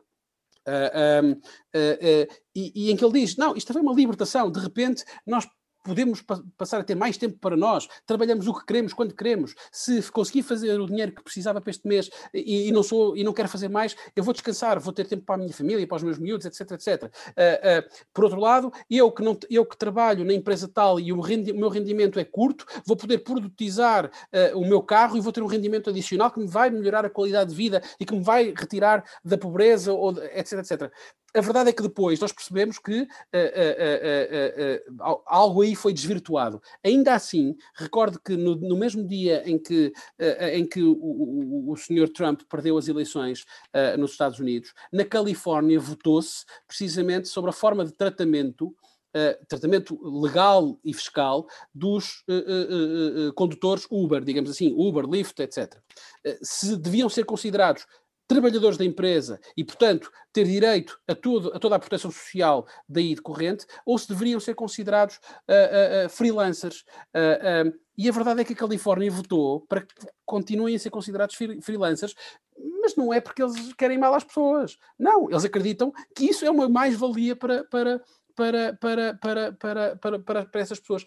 Uh, 0.68 1.24
um, 1.26 1.32
uh, 1.32 2.28
e, 2.54 2.72
e, 2.76 2.92
em 2.92 2.98
que 2.98 3.04
ele 3.04 3.22
diz: 3.22 3.38
não, 3.38 3.56
isto 3.56 3.72
foi 3.72 3.82
uma 3.82 3.94
libertação, 3.94 4.52
de 4.52 4.60
repente 4.60 5.04
nós 5.26 5.48
podemos 5.84 6.22
pa 6.22 6.42
passar 6.58 6.80
a 6.80 6.84
ter 6.84 6.96
mais 6.96 7.18
tempo 7.18 7.38
para 7.40 7.58
nós, 7.58 7.88
trabalhamos 8.06 8.48
o 8.48 8.54
que 8.54 8.66
queremos, 8.66 8.94
quando 8.94 9.14
queremos. 9.14 9.54
Se 9.72 10.02
conseguir 10.12 10.44
fazer 10.44 10.80
o 10.80 10.88
dinheiro 10.88 11.12
que 11.12 11.22
precisava 11.22 11.60
para 11.60 11.70
este 11.70 11.88
mês 11.88 12.10
e, 12.34 12.70
e, 12.70 12.72
não 12.72 12.82
sou 12.82 13.16
e 13.18 13.24
não 13.24 13.34
quero 13.34 13.50
fazer 13.50 13.68
mais, 13.68 13.96
eu 14.16 14.24
vou 14.24 14.34
descansar, 14.34 14.80
vou 14.80 14.94
ter 14.94 15.06
tempo 15.06 15.24
para 15.26 15.36
a 15.36 15.38
minha 15.38 15.54
família, 15.54 15.86
para 15.86 15.98
os 15.98 16.04
meus 16.04 16.18
miúdos, 16.18 16.46
etc, 16.46 16.72
etc. 16.72 17.04
Uh, 17.04 17.08
uh, 17.08 18.04
por 18.14 18.24
outro 18.24 18.40
lado, 18.40 18.72
eu 18.90 19.12
que, 19.12 19.22
não, 19.22 19.38
eu 19.50 19.66
que 19.66 19.78
trabalho 19.78 20.24
na 20.24 20.34
empresa 20.34 20.68
tal 20.68 21.00
e 21.00 21.12
o, 21.12 21.20
rendi 21.20 21.52
o 21.52 21.58
meu 21.58 21.70
rendimento 21.70 22.20
é 22.20 22.24
curto, 22.24 22.66
vou 22.86 22.96
poder 22.96 23.20
produtizar 23.20 24.06
uh, 24.06 24.58
o 24.58 24.66
meu 24.66 24.82
carro 24.82 25.18
e 25.18 25.22
vou 25.22 25.34
ter 25.34 25.42
um 25.42 25.48
rendimento 25.48 25.90
adicional 25.90 26.32
que 26.32 26.40
me 26.40 26.48
vai 26.48 26.70
melhorar 26.70 27.06
a 27.06 27.10
qualidade 27.10 27.50
de 27.50 27.56
vida 27.56 27.82
e 28.00 28.06
que 28.06 28.16
me 28.16 28.24
vai 28.24 28.54
retirar 28.56 29.04
da 29.24 29.38
pobreza, 29.38 29.92
ou 29.92 30.14
de, 30.14 30.22
etc, 30.22 30.60
etc 30.60 30.92
a 31.34 31.42
verdade 31.42 31.70
é 31.70 31.74
que 31.74 31.82
depois 31.82 32.20
nós 32.20 32.32
percebemos 32.32 32.78
que 32.78 33.02
uh, 33.02 33.06
uh, 33.06 35.10
uh, 35.10 35.22
algo 35.26 35.62
aí 35.62 35.76
foi 35.76 35.92
desvirtuado. 35.92 36.62
Ainda 36.84 37.16
assim, 37.16 37.56
recordo 37.76 38.20
que 38.20 38.38
no, 38.38 38.56
no 38.56 38.78
mesmo 38.78 39.06
dia 39.06 39.44
em 39.50 39.58
que, 39.58 39.92
em 40.54 40.66
que 40.66 40.84
o, 40.84 40.94
o, 40.94 41.72
o 41.72 41.78
senhor 41.78 42.10
Trump 42.10 42.42
perdeu 42.50 42.78
as 42.78 42.88
eleições 42.88 43.46
nos 43.98 44.12
Estados 44.12 44.40
Unidos, 44.40 44.74
na 44.92 45.04
Califórnia 45.04 45.80
votou-se 45.80 46.46
precisamente 46.68 47.28
sobre 47.28 47.50
a 47.50 47.54
forma 47.54 47.86
de 47.86 47.92
tratamento 47.92 48.76
Uh, 49.16 49.46
tratamento 49.46 49.96
legal 50.04 50.80
e 50.84 50.92
fiscal 50.92 51.46
dos 51.72 52.24
uh, 52.28 53.30
uh, 53.30 53.34
condutores 53.34 53.86
Uber, 53.92 54.24
digamos 54.24 54.50
assim, 54.50 54.74
Uber, 54.76 55.06
Lyft, 55.06 55.40
etc. 55.40 55.80
se 56.42 56.76
deviam 56.78 57.08
ser 57.08 57.24
considerados 57.24 57.86
trabalhadores 58.28 58.78
da 58.78 58.86
empresa 58.86 59.40
e, 59.56 59.64
portanto, 59.64 60.12
ter 60.32 60.46
direito 60.46 61.00
a, 61.08 61.16
todo, 61.16 61.54
a 61.54 61.60
toda 61.60 61.76
a 61.76 61.80
proteção 61.80 62.12
social 62.12 62.68
daí 62.88 63.16
decorrente, 63.16 63.66
ou 63.86 63.98
se 63.98 64.08
deveriam 64.08 64.40
ser 64.40 64.56
considerados 64.56 65.18
uh, 65.18 66.06
uh, 66.06 66.10
freelancers. 66.10 66.84
Uh, 67.16 67.78
e 67.98 68.10
a 68.10 68.12
verdade 68.12 68.42
é 68.42 68.44
que 68.44 68.54
a 68.54 68.58
Califórnia 68.58 69.12
votou 69.12 69.62
para 69.62 69.82
que 69.82 69.94
continuem 70.26 70.76
a 70.76 70.80
ser 70.80 70.90
considerados 70.90 71.36
freelancers, 71.62 72.16
mas 72.82 72.96
não 72.96 73.14
é 73.14 73.22
porque 73.22 73.44
eles 73.44 73.74
querem 73.74 73.98
mal 73.98 74.14
às 74.16 74.24
pessoas. 74.24 74.78
Não, 74.98 75.30
eles 75.30 75.46
acreditam 75.46 75.92
que 76.16 76.26
isso 76.26 76.46
é 76.46 76.50
uma 76.50 76.68
mais-valia 76.68 77.36
para, 77.36 77.64
para 77.66 78.02
para, 78.36 78.74
para, 78.74 79.14
para, 79.14 79.54
para, 79.54 79.96
para, 79.96 80.20
para, 80.20 80.62
essas 80.62 80.80
pessoas. 80.80 81.06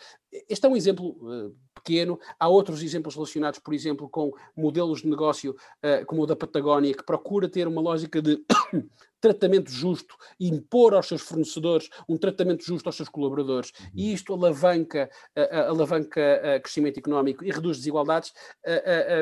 Este 0.48 0.64
é 0.64 0.68
um 0.68 0.76
exemplo 0.76 1.09
uh, 1.22 1.57
pequeno. 1.87 2.18
Há 2.38 2.49
outros 2.49 2.83
exemplos 2.83 3.14
relacionados, 3.14 3.61
por 3.61 3.72
exemplo, 3.72 4.09
com 4.09 4.33
modelos 4.57 5.03
de 5.03 5.09
negócio 5.09 5.53
uh, 5.53 6.05
como 6.07 6.22
o 6.22 6.27
da 6.27 6.35
Patagónia, 6.35 6.92
que 6.92 7.05
procura 7.05 7.49
ter 7.49 7.68
uma 7.68 7.81
lógica 7.81 8.20
de 8.20 8.44
tratamento 9.20 9.70
justo 9.70 10.16
e 10.38 10.49
impor 10.49 10.94
aos 10.94 11.07
seus 11.07 11.22
fornecedores 11.22 11.88
um 12.09 12.18
tratamento 12.18 12.64
justo 12.64 12.88
aos 12.88 12.96
seus 12.96 13.09
colaboradores. 13.09 13.72
E 13.94 14.09
uhum. 14.09 14.14
isto 14.14 14.33
alavanca, 14.33 15.09
uh, 15.38 15.57
alavanca 15.68 16.61
crescimento 16.62 16.99
económico 16.99 17.44
e 17.44 17.51
reduz 17.53 17.79
desigualdades. 17.79 18.33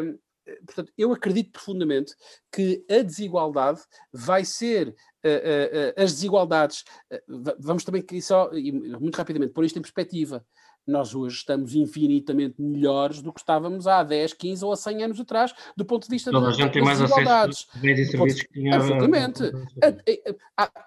Um, 0.03 0.19
portanto, 0.67 0.93
eu 0.97 1.13
acredito 1.13 1.53
profundamente 1.53 2.15
que 2.53 2.85
a 2.91 3.03
desigualdade 3.03 3.81
vai 4.13 4.45
ser 4.45 4.89
uh, 4.89 4.93
uh, 4.93 6.03
as 6.03 6.13
desigualdades. 6.13 6.85
vamos 7.59 7.85
também 7.85 8.05
só, 8.21 8.51
muito 9.01 9.17
rapidamente, 9.17 9.53
pôr 9.53 9.65
isto 9.65 9.79
em 9.79 9.83
perspectiva 9.83 10.45
nós 10.87 11.15
hoje 11.15 11.37
estamos 11.37 11.75
infinitamente 11.75 12.61
melhores 12.61 13.23
do 13.23 13.33
que 13.33 13.41
estávamos 13.41 13.87
há 13.87 14.03
10, 14.03 14.35
15 14.35 14.65
ou 14.65 14.73
há 14.73 14.77
100 14.77 15.05
anos 15.05 15.21
atrás, 15.21 15.55
do 15.77 15.85
ponto 15.85 16.05
de 16.05 16.11
vista 16.11 16.31
Toda 16.31 16.47
das, 16.47 16.55
a 16.57 16.63
gente 16.63 16.73
tem 16.73 16.83
mais 16.83 17.01
acesso 17.01 17.69
a 17.75 17.79
bens 17.79 17.99
e 17.99 18.05
serviços 18.07 18.43
que 18.43 18.53
tinha... 18.53 18.77
Absolutamente. 18.77 19.43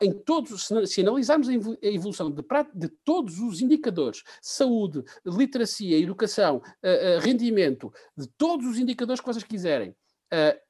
Em 0.01 0.13
todos, 0.13 0.69
se 0.85 1.01
analisarmos 1.01 1.49
a 1.49 1.53
evolução 1.81 2.31
de, 2.31 2.43
de 2.75 2.89
todos 3.03 3.39
os 3.39 3.61
indicadores, 3.61 4.23
saúde, 4.41 5.03
literacia, 5.25 5.97
educação, 5.97 6.61
rendimento, 7.21 7.91
de 8.15 8.27
todos 8.37 8.67
os 8.67 8.77
indicadores 8.77 9.19
que 9.19 9.27
vocês 9.27 9.43
quiserem, 9.43 9.95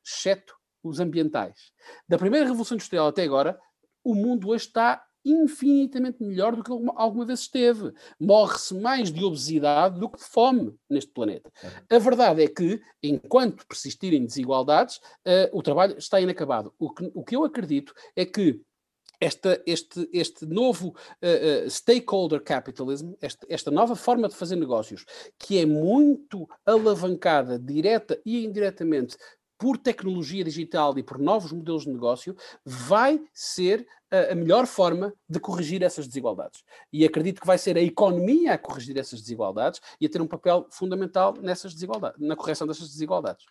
exceto 0.04 0.56
os 0.84 1.00
ambientais. 1.00 1.72
Da 2.08 2.18
primeira 2.18 2.46
Revolução 2.46 2.76
Industrial 2.76 3.08
até 3.08 3.24
agora, 3.24 3.60
o 4.04 4.16
mundo 4.16 4.50
hoje 4.50 4.68
está 4.68 5.04
infinitamente 5.32 6.24
melhor 6.24 6.56
do 6.56 6.64
que 6.64 6.72
alguma 6.96 7.26
vez 7.26 7.42
esteve. 7.42 7.92
Morre-se 8.20 8.74
mais 8.76 9.12
de 9.12 9.24
obesidade 9.24 10.00
do 10.00 10.10
que 10.10 10.18
de 10.18 10.26
fome 10.26 10.76
neste 10.90 11.12
planeta. 11.12 11.52
A 11.90 12.00
verdade 12.00 12.44
é 12.44 12.48
que, 12.48 12.82
enquanto 13.02 13.66
persistirem 13.68 14.26
desigualdades, 14.26 14.98
uh, 14.98 15.50
o 15.52 15.62
trabalho 15.62 15.98
está 15.98 16.20
inacabado. 16.20 16.74
O 16.78 16.94
que, 16.94 17.12
o 17.14 17.24
que 17.24 17.36
eu 17.36 17.44
acredito 17.44 17.94
é 18.16 18.26
que 18.26 18.62
esta, 19.20 19.62
este, 19.66 20.08
este 20.14 20.46
novo 20.46 20.90
uh, 20.90 21.66
uh, 21.66 21.70
stakeholder 21.70 22.42
capitalism, 22.42 23.14
esta, 23.20 23.48
esta 23.50 23.72
nova 23.72 23.96
forma 23.96 24.28
de 24.28 24.36
fazer 24.36 24.56
negócios, 24.56 25.06
que 25.40 25.58
é 25.58 25.66
muito 25.66 26.48
alavancada 26.66 27.58
direta 27.58 28.20
e 28.26 28.46
indiretamente 28.46 29.18
por 29.58 29.78
tecnologia 29.78 30.44
digital 30.44 30.98
e 30.98 31.04
por 31.04 31.18
novos 31.18 31.52
modelos 31.52 31.84
de 31.84 31.92
negócio, 31.92 32.36
vai 32.64 33.20
ser 33.34 33.88
a, 34.12 34.34
a, 34.34 34.36
melhor 34.36 34.66
forma 34.68 35.14
de 35.28 35.40
corrigir 35.40 35.84
essas 35.84 36.08
desigualdades. 36.08 36.64
E 36.92 37.04
acredito 37.06 37.42
que 37.42 37.48
vai 37.48 37.58
ser 37.58 37.78
a 37.78 37.82
economia 37.82 38.54
a 38.54 38.58
corrigir 38.58 38.98
essas 38.98 39.22
desigualdades 39.22 39.82
e 40.00 40.06
a 40.06 40.10
ter 40.10 40.22
um 40.22 40.28
papel 40.28 40.68
fundamental 40.72 41.34
nessas 41.42 41.74
desigualdades, 41.74 42.20
na 42.20 42.36
correção 42.36 42.68
dessas 42.68 42.90
desigualdades. 42.90 43.46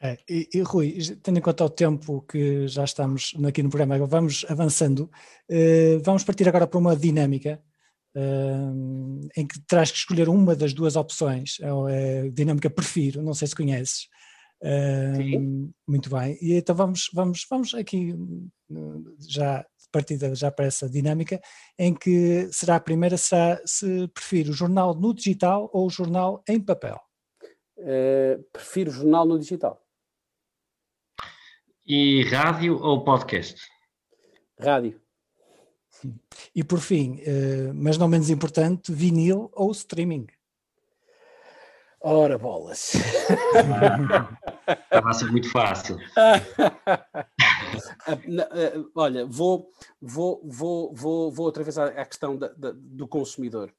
É, 0.00 0.16
e, 0.28 0.48
e, 0.54 0.60
Rui, 0.62 0.96
tendo 1.22 1.38
em 1.38 1.42
conta 1.42 1.64
o 1.64 1.70
tempo 1.70 2.22
que 2.22 2.68
já 2.68 2.84
estamos 2.84 3.34
aqui 3.46 3.62
no 3.64 3.68
programa, 3.68 4.06
vamos 4.06 4.46
avançando, 4.48 5.10
eh, 5.48 5.98
vamos 6.04 6.22
partir 6.22 6.48
agora 6.48 6.68
para 6.68 6.78
uma 6.78 6.94
dinâmica 6.94 7.60
eh, 8.14 9.40
em 9.40 9.44
que 9.44 9.60
terás 9.66 9.90
que 9.90 9.98
escolher 9.98 10.28
uma 10.28 10.54
das 10.54 10.72
duas 10.72 10.94
opções, 10.94 11.58
é 11.60 12.20
a 12.20 12.30
dinâmica 12.30 12.70
prefiro, 12.70 13.22
não 13.22 13.34
sei 13.34 13.48
se 13.48 13.56
conheces, 13.56 14.08
Uh, 14.62 15.72
muito 15.86 16.10
bem. 16.10 16.36
E 16.40 16.54
então 16.54 16.74
vamos, 16.74 17.08
vamos, 17.14 17.46
vamos 17.48 17.74
aqui 17.74 18.14
já 19.28 19.64
partida 19.90 20.34
já 20.34 20.50
para 20.50 20.66
essa 20.66 20.88
dinâmica, 20.88 21.40
em 21.78 21.94
que 21.94 22.48
será 22.52 22.76
a 22.76 22.80
primeira, 22.80 23.16
será 23.16 23.60
se 23.64 24.08
prefiro 24.08 24.50
o 24.50 24.54
jornal 24.54 24.94
no 24.94 25.14
digital 25.14 25.70
ou 25.72 25.86
o 25.86 25.90
jornal 25.90 26.42
em 26.48 26.60
papel? 26.60 27.00
Uh, 27.78 28.42
prefiro 28.52 28.90
o 28.90 28.94
jornal 28.94 29.24
no 29.24 29.38
digital. 29.38 29.82
E 31.86 32.22
rádio 32.24 32.78
ou 32.82 33.02
podcast? 33.02 33.60
Rádio. 34.60 35.00
E 36.54 36.62
por 36.62 36.80
fim, 36.80 37.20
uh, 37.22 37.72
mas 37.74 37.96
não 37.96 38.08
menos 38.08 38.30
importante, 38.30 38.92
vinil 38.92 39.50
ou 39.54 39.70
streaming? 39.72 40.26
Ora, 42.00 42.38
bolas. 42.38 42.92
Estava 44.68 45.08
a 45.08 45.12
ser 45.12 45.30
muito 45.30 45.50
fácil. 45.50 45.98
Olha, 48.94 49.26
vou, 49.26 49.70
vou, 50.00 50.40
vou, 50.44 50.94
vou, 50.94 51.32
vou 51.32 51.46
outra 51.46 51.62
vez 51.62 51.78
à, 51.78 51.86
à 51.86 52.04
questão 52.04 52.36
da, 52.36 52.48
da, 52.48 52.72
do 52.74 53.08
consumidor. 53.08 53.72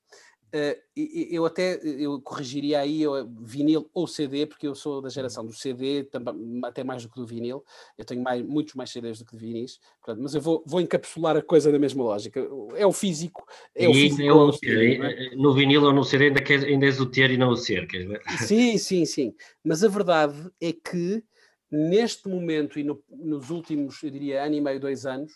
Uh, 0.54 0.76
eu 0.96 1.46
até 1.46 1.80
eu 1.84 2.20
corrigiria 2.22 2.80
aí 2.80 3.04
eu, 3.04 3.30
vinil 3.42 3.90
ou 3.94 4.08
CD, 4.08 4.48
porque 4.48 4.68
eu 4.68 4.74
sou 4.74 5.00
da 5.02 5.10
geração 5.10 5.46
do 5.46 5.54
CD, 5.54 6.04
também, 6.04 6.60
até 6.64 6.84
mais 6.84 7.04
do 7.04 7.10
que 7.10 7.20
do 7.20 7.26
vinil. 7.26 7.64
Eu 7.98 8.04
tenho 8.04 8.24
mais, 8.24 8.44
muitos 8.44 8.74
mais 8.74 8.90
CDs 8.90 9.20
do 9.20 9.26
que 9.26 9.38
de 9.38 9.46
vinis, 9.46 9.80
portanto, 10.04 10.24
mas 10.24 10.34
eu 10.34 10.42
vou, 10.42 10.64
vou 10.66 10.82
encapsular 10.82 11.38
a 11.38 11.42
coisa 11.42 11.72
na 11.72 11.78
mesma 11.78 12.04
lógica. 12.04 12.40
É 12.76 12.86
o 12.86 12.92
físico. 12.92 13.46
É 13.76 13.88
o 13.88 13.94
físico 13.94 14.22
é 14.24 14.34
o, 14.34 14.50
é? 14.50 15.36
No 15.36 15.54
vinil 15.54 15.84
ou 15.84 15.94
no 15.94 16.04
CD 16.04 16.26
ainda, 16.26 16.42
quer, 16.42 16.66
ainda 16.66 16.86
és 16.86 17.00
o 17.00 17.06
ter 17.06 17.30
e 17.30 17.38
não 17.38 17.50
o 17.50 17.56
ser. 17.56 17.88
Sim, 18.48 18.78
sim, 18.78 19.06
sim. 19.06 19.36
Mas 19.64 19.84
a 19.84 19.88
verdade 19.88 20.50
é 20.60 20.74
que 20.74 21.24
neste 21.72 22.28
momento 22.28 22.80
e 22.80 22.84
no, 22.84 23.02
nos 23.10 23.50
últimos, 23.50 24.02
eu 24.02 24.10
diria, 24.10 24.44
ano 24.44 24.56
e 24.56 24.62
meio, 24.62 24.80
dois 24.80 25.06
anos, 25.06 25.32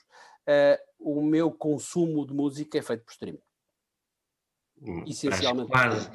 uh, 0.48 0.78
o 1.00 1.22
meu 1.22 1.52
consumo 1.52 2.26
de 2.26 2.34
música 2.34 2.78
é 2.78 2.82
feito 2.82 3.04
por 3.04 3.12
streaming. 3.12 3.40
Essencialmente. 5.08 5.70
Quase 5.70 6.10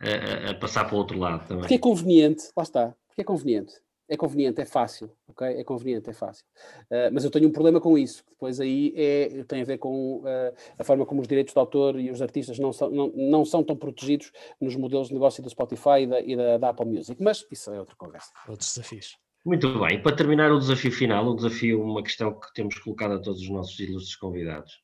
a, 0.00 0.50
a, 0.50 0.54
passar 0.54 0.84
para 0.84 0.94
o 0.94 0.98
outro 0.98 1.18
lado 1.18 1.46
também. 1.46 1.60
Porque 1.60 1.74
é 1.74 1.78
conveniente, 1.78 2.44
lá 2.56 2.62
está, 2.62 2.94
porque 3.06 3.22
é 3.22 3.24
conveniente. 3.24 3.74
É 4.06 4.18
conveniente, 4.18 4.60
é 4.60 4.66
fácil, 4.66 5.10
ok? 5.26 5.46
É 5.46 5.64
conveniente, 5.64 6.10
é 6.10 6.12
fácil. 6.12 6.44
Uh, 6.90 7.08
mas 7.10 7.24
eu 7.24 7.30
tenho 7.30 7.48
um 7.48 7.50
problema 7.50 7.80
com 7.80 7.96
isso. 7.96 8.22
Depois 8.28 8.60
aí 8.60 8.92
é, 8.94 9.42
tem 9.44 9.62
a 9.62 9.64
ver 9.64 9.78
com 9.78 10.18
uh, 10.18 10.54
a 10.78 10.84
forma 10.84 11.06
como 11.06 11.22
os 11.22 11.26
direitos 11.26 11.54
de 11.54 11.58
autor 11.58 11.98
e 11.98 12.10
os 12.10 12.20
artistas 12.20 12.58
não 12.58 12.70
são, 12.70 12.90
não, 12.90 13.10
não 13.16 13.44
são 13.46 13.64
tão 13.64 13.74
protegidos 13.74 14.30
nos 14.60 14.76
modelos 14.76 15.08
de 15.08 15.14
negócio 15.14 15.42
do 15.42 15.48
Spotify 15.48 16.02
e 16.02 16.06
da, 16.06 16.20
e 16.20 16.36
da, 16.36 16.58
da 16.58 16.68
Apple 16.68 16.84
Music. 16.84 17.22
Mas 17.22 17.46
isso 17.50 17.72
é 17.72 17.80
outra 17.80 17.96
conversa. 17.96 18.30
Outros 18.46 18.74
desafios. 18.74 19.16
Muito 19.42 19.78
bem, 19.78 20.00
para 20.02 20.16
terminar 20.16 20.52
o 20.52 20.58
desafio 20.58 20.92
final, 20.92 21.26
o 21.26 21.36
desafio, 21.36 21.82
uma 21.82 22.02
questão 22.02 22.38
que 22.38 22.52
temos 22.52 22.78
colocado 22.78 23.14
a 23.14 23.18
todos 23.18 23.40
os 23.40 23.48
nossos 23.48 23.78
ilustres 23.80 24.16
convidados 24.16 24.83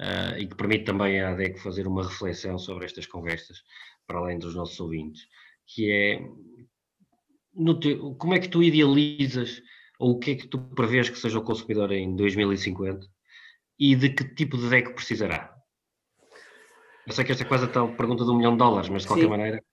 uh, 0.00 0.38
e 0.38 0.46
que 0.46 0.54
permite 0.54 0.84
também 0.84 1.20
à 1.20 1.30
ADEC 1.30 1.58
fazer 1.60 1.86
uma 1.86 2.02
reflexão 2.02 2.58
sobre 2.58 2.84
estas 2.84 3.06
conversas, 3.06 3.62
para 4.06 4.18
além 4.18 4.38
dos 4.38 4.54
nossos 4.54 4.78
ouvintes, 4.80 5.26
que 5.66 5.90
é 5.90 6.20
teu, 7.80 8.14
como 8.14 8.34
é 8.34 8.38
que 8.38 8.48
tu 8.48 8.62
idealizas 8.62 9.60
ou 9.98 10.12
o 10.12 10.18
que 10.18 10.30
é 10.32 10.34
que 10.36 10.46
tu 10.46 10.58
prevês 10.58 11.10
que 11.10 11.18
seja 11.18 11.38
o 11.38 11.44
consumidor 11.44 11.92
em 11.92 12.14
2050 12.14 13.06
e 13.78 13.94
de 13.96 14.10
que 14.10 14.24
tipo 14.34 14.56
de 14.56 14.68
DEC 14.68 14.94
precisará? 14.94 15.54
Eu 17.06 17.12
sei 17.12 17.24
que 17.24 17.32
esta 17.32 17.42
é 17.42 17.46
quase 17.46 17.64
a 17.64 17.68
tal 17.68 17.96
pergunta 17.96 18.24
de 18.24 18.30
um 18.30 18.36
milhão 18.36 18.52
de 18.52 18.58
dólares, 18.58 18.88
mas 18.88 19.02
de 19.02 19.08
qualquer 19.08 19.24
Sim. 19.24 19.30
maneira. 19.30 19.64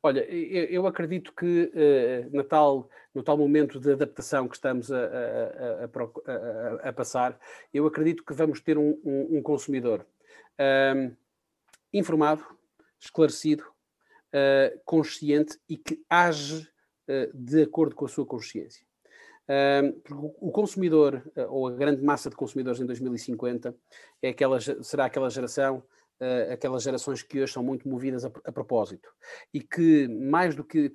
Olha, 0.00 0.20
eu 0.30 0.86
acredito 0.86 1.32
que 1.34 1.72
uh, 1.74 2.36
na 2.36 2.44
tal, 2.44 2.88
no 3.12 3.20
tal 3.22 3.36
momento 3.36 3.80
de 3.80 3.92
adaptação 3.92 4.46
que 4.46 4.54
estamos 4.54 4.92
a, 4.92 4.96
a, 4.96 6.84
a, 6.84 6.88
a 6.88 6.92
passar, 6.92 7.38
eu 7.74 7.84
acredito 7.84 8.24
que 8.24 8.32
vamos 8.32 8.60
ter 8.60 8.78
um, 8.78 8.96
um, 9.04 9.38
um 9.38 9.42
consumidor 9.42 10.06
uh, 10.54 11.16
informado, 11.92 12.44
esclarecido, 13.00 13.64
uh, 13.64 14.80
consciente 14.84 15.58
e 15.68 15.76
que 15.76 16.00
age 16.08 16.68
eh, 17.08 17.30
de 17.32 17.62
acordo 17.62 17.94
com 17.94 18.04
a 18.04 18.08
sua 18.08 18.26
consciência. 18.26 18.86
o 20.42 20.52
consumidor, 20.52 21.22
ou 21.48 21.68
a 21.68 21.72
grande 21.72 22.02
massa 22.02 22.28
de 22.28 22.36
consumidores 22.36 22.80
em 22.80 22.86
2050, 22.86 23.74
é 24.20 24.28
aquela, 24.28 24.60
será 24.60 25.06
aquela 25.06 25.30
geração 25.30 25.82
uh, 26.20 26.52
aquelas 26.52 26.82
gerações 26.82 27.22
que 27.22 27.40
hoje 27.40 27.52
são 27.52 27.62
muito 27.62 27.88
movidas 27.88 28.24
a, 28.24 28.30
a 28.44 28.52
propósito 28.52 29.08
e 29.52 29.60
que 29.60 30.08
mais 30.08 30.54
do 30.54 30.64
que 30.64 30.92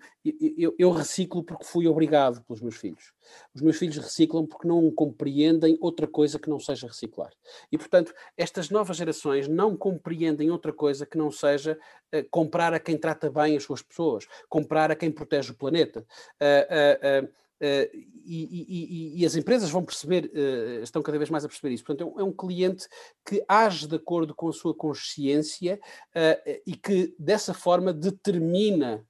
eu, 0.57 0.75
eu, 0.77 0.91
reciclo 0.91 1.43
porque 1.43 1.65
fui 1.65 1.88
obrigado 1.88 2.41
pelos 2.43 2.62
meus 2.62 2.75
filhos. 2.75 3.13
Os 3.53 3.62
meus 3.62 3.77
filhos 3.77 3.97
reciclam 3.97 4.45
porque 4.45 4.67
não 4.67 4.91
compreendem 4.91 5.78
outra 5.82 6.07
coisa 6.07 6.39
que 6.39 6.49
não 6.49 6.59
seja 6.59 6.88
reciclar. 6.88 7.32
E 7.71 7.78
portanto, 7.78 8.13
estas 8.38 8.69
novas 8.69 8.97
gerações 8.97 9.47
não 9.47 9.76
compreendem 9.76 10.51
outra 10.51 10.74
coisa 10.74 11.05
que 11.05 11.17
não 11.17 11.32
seja 11.32 11.78
uh, 12.13 12.30
comprar 12.30 12.74
a 12.74 12.80
quem 12.80 12.97
trata 12.97 13.30
bem 13.30 13.57
as 13.57 13.63
suas 13.63 13.82
pessoas, 13.82 14.28
comprar 14.49 14.91
a 14.91 14.95
quem 14.95 15.11
protege 15.11 15.51
o 15.51 15.55
planeta. 15.55 16.05
Uh, 16.41 17.42
Uh, 17.64 17.88
e, 18.26 19.16
e, 19.16 19.22
e, 19.22 19.26
as 19.26 19.38
empresas 19.38 19.70
vão 19.70 19.86
perceber, 19.86 20.30
uh, 20.34 20.84
estão 20.84 21.01
cada 21.01 21.18
vez 21.18 21.30
mais 21.30 21.45
a 21.45 21.47
perceber 21.47 21.74
isso. 21.74 21.86
Portanto, 21.86 22.09
é 22.09 22.14
um, 22.14 22.20
é 22.20 22.24
um, 22.30 22.34
cliente 22.34 22.89
que 23.26 23.41
age 23.47 23.88
de 23.88 23.95
acordo 23.95 24.36
com 24.36 24.49
a 24.49 24.53
sua 24.53 24.76
consciência 24.76 25.80
uh, 26.09 26.59
e 26.68 26.76
que 26.76 27.16
dessa 27.18 27.53
forma 27.53 27.93
determina 27.93 29.05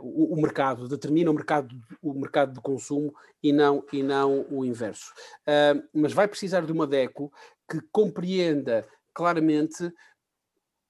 o, 0.00 0.34
o, 0.34 0.40
mercado, 0.40 0.88
determina 0.88 1.30
o 1.30 1.34
mercado, 1.34 1.74
o 2.00 2.14
mercado 2.14 2.54
de 2.54 2.60
consumo 2.60 3.14
e 3.42 3.52
não, 3.52 3.84
e 3.92 4.02
não 4.02 4.46
o 4.50 4.64
inverso. 4.64 5.12
mas 5.92 6.12
vai 6.12 6.28
precisar 6.28 6.60
de 6.64 6.70
uma 6.70 6.86
DECO 6.86 7.32
que 7.68 7.80
compreenda 7.90 8.86
claramente 9.12 9.92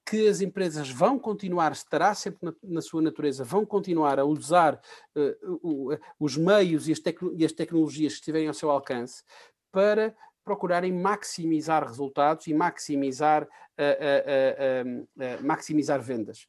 que 0.05 0.27
as 0.27 0.39
empresas 0.39 0.89
vão 0.89 1.17
continuar, 1.17 1.71
estará 1.71 2.13
sempre 2.13 2.39
na, 2.43 2.53
na 2.63 2.81
sua 2.81 3.01
natureza, 3.01 3.43
vão 3.43 3.65
continuar 3.65 4.19
a 4.19 4.25
usar 4.25 4.79
uh, 5.15 5.57
uh, 5.67 5.99
os 6.19 6.37
meios 6.37 6.87
e 6.87 6.91
as, 6.91 7.01
e 7.35 7.43
as, 7.43 7.51
tecnologias 7.51 8.13
que 8.13 8.19
estiverem 8.19 8.47
ao 8.47 8.53
seu 8.53 8.69
alcance 8.69 9.23
para 9.71 10.15
procurarem 10.43 10.93
maximizar 10.93 11.83
resultados 11.83 12.45
e 12.45 12.53
maximizar, 12.53 13.43
uh, 13.43 15.07
maximizar 15.43 15.99
vendas. 15.99 16.47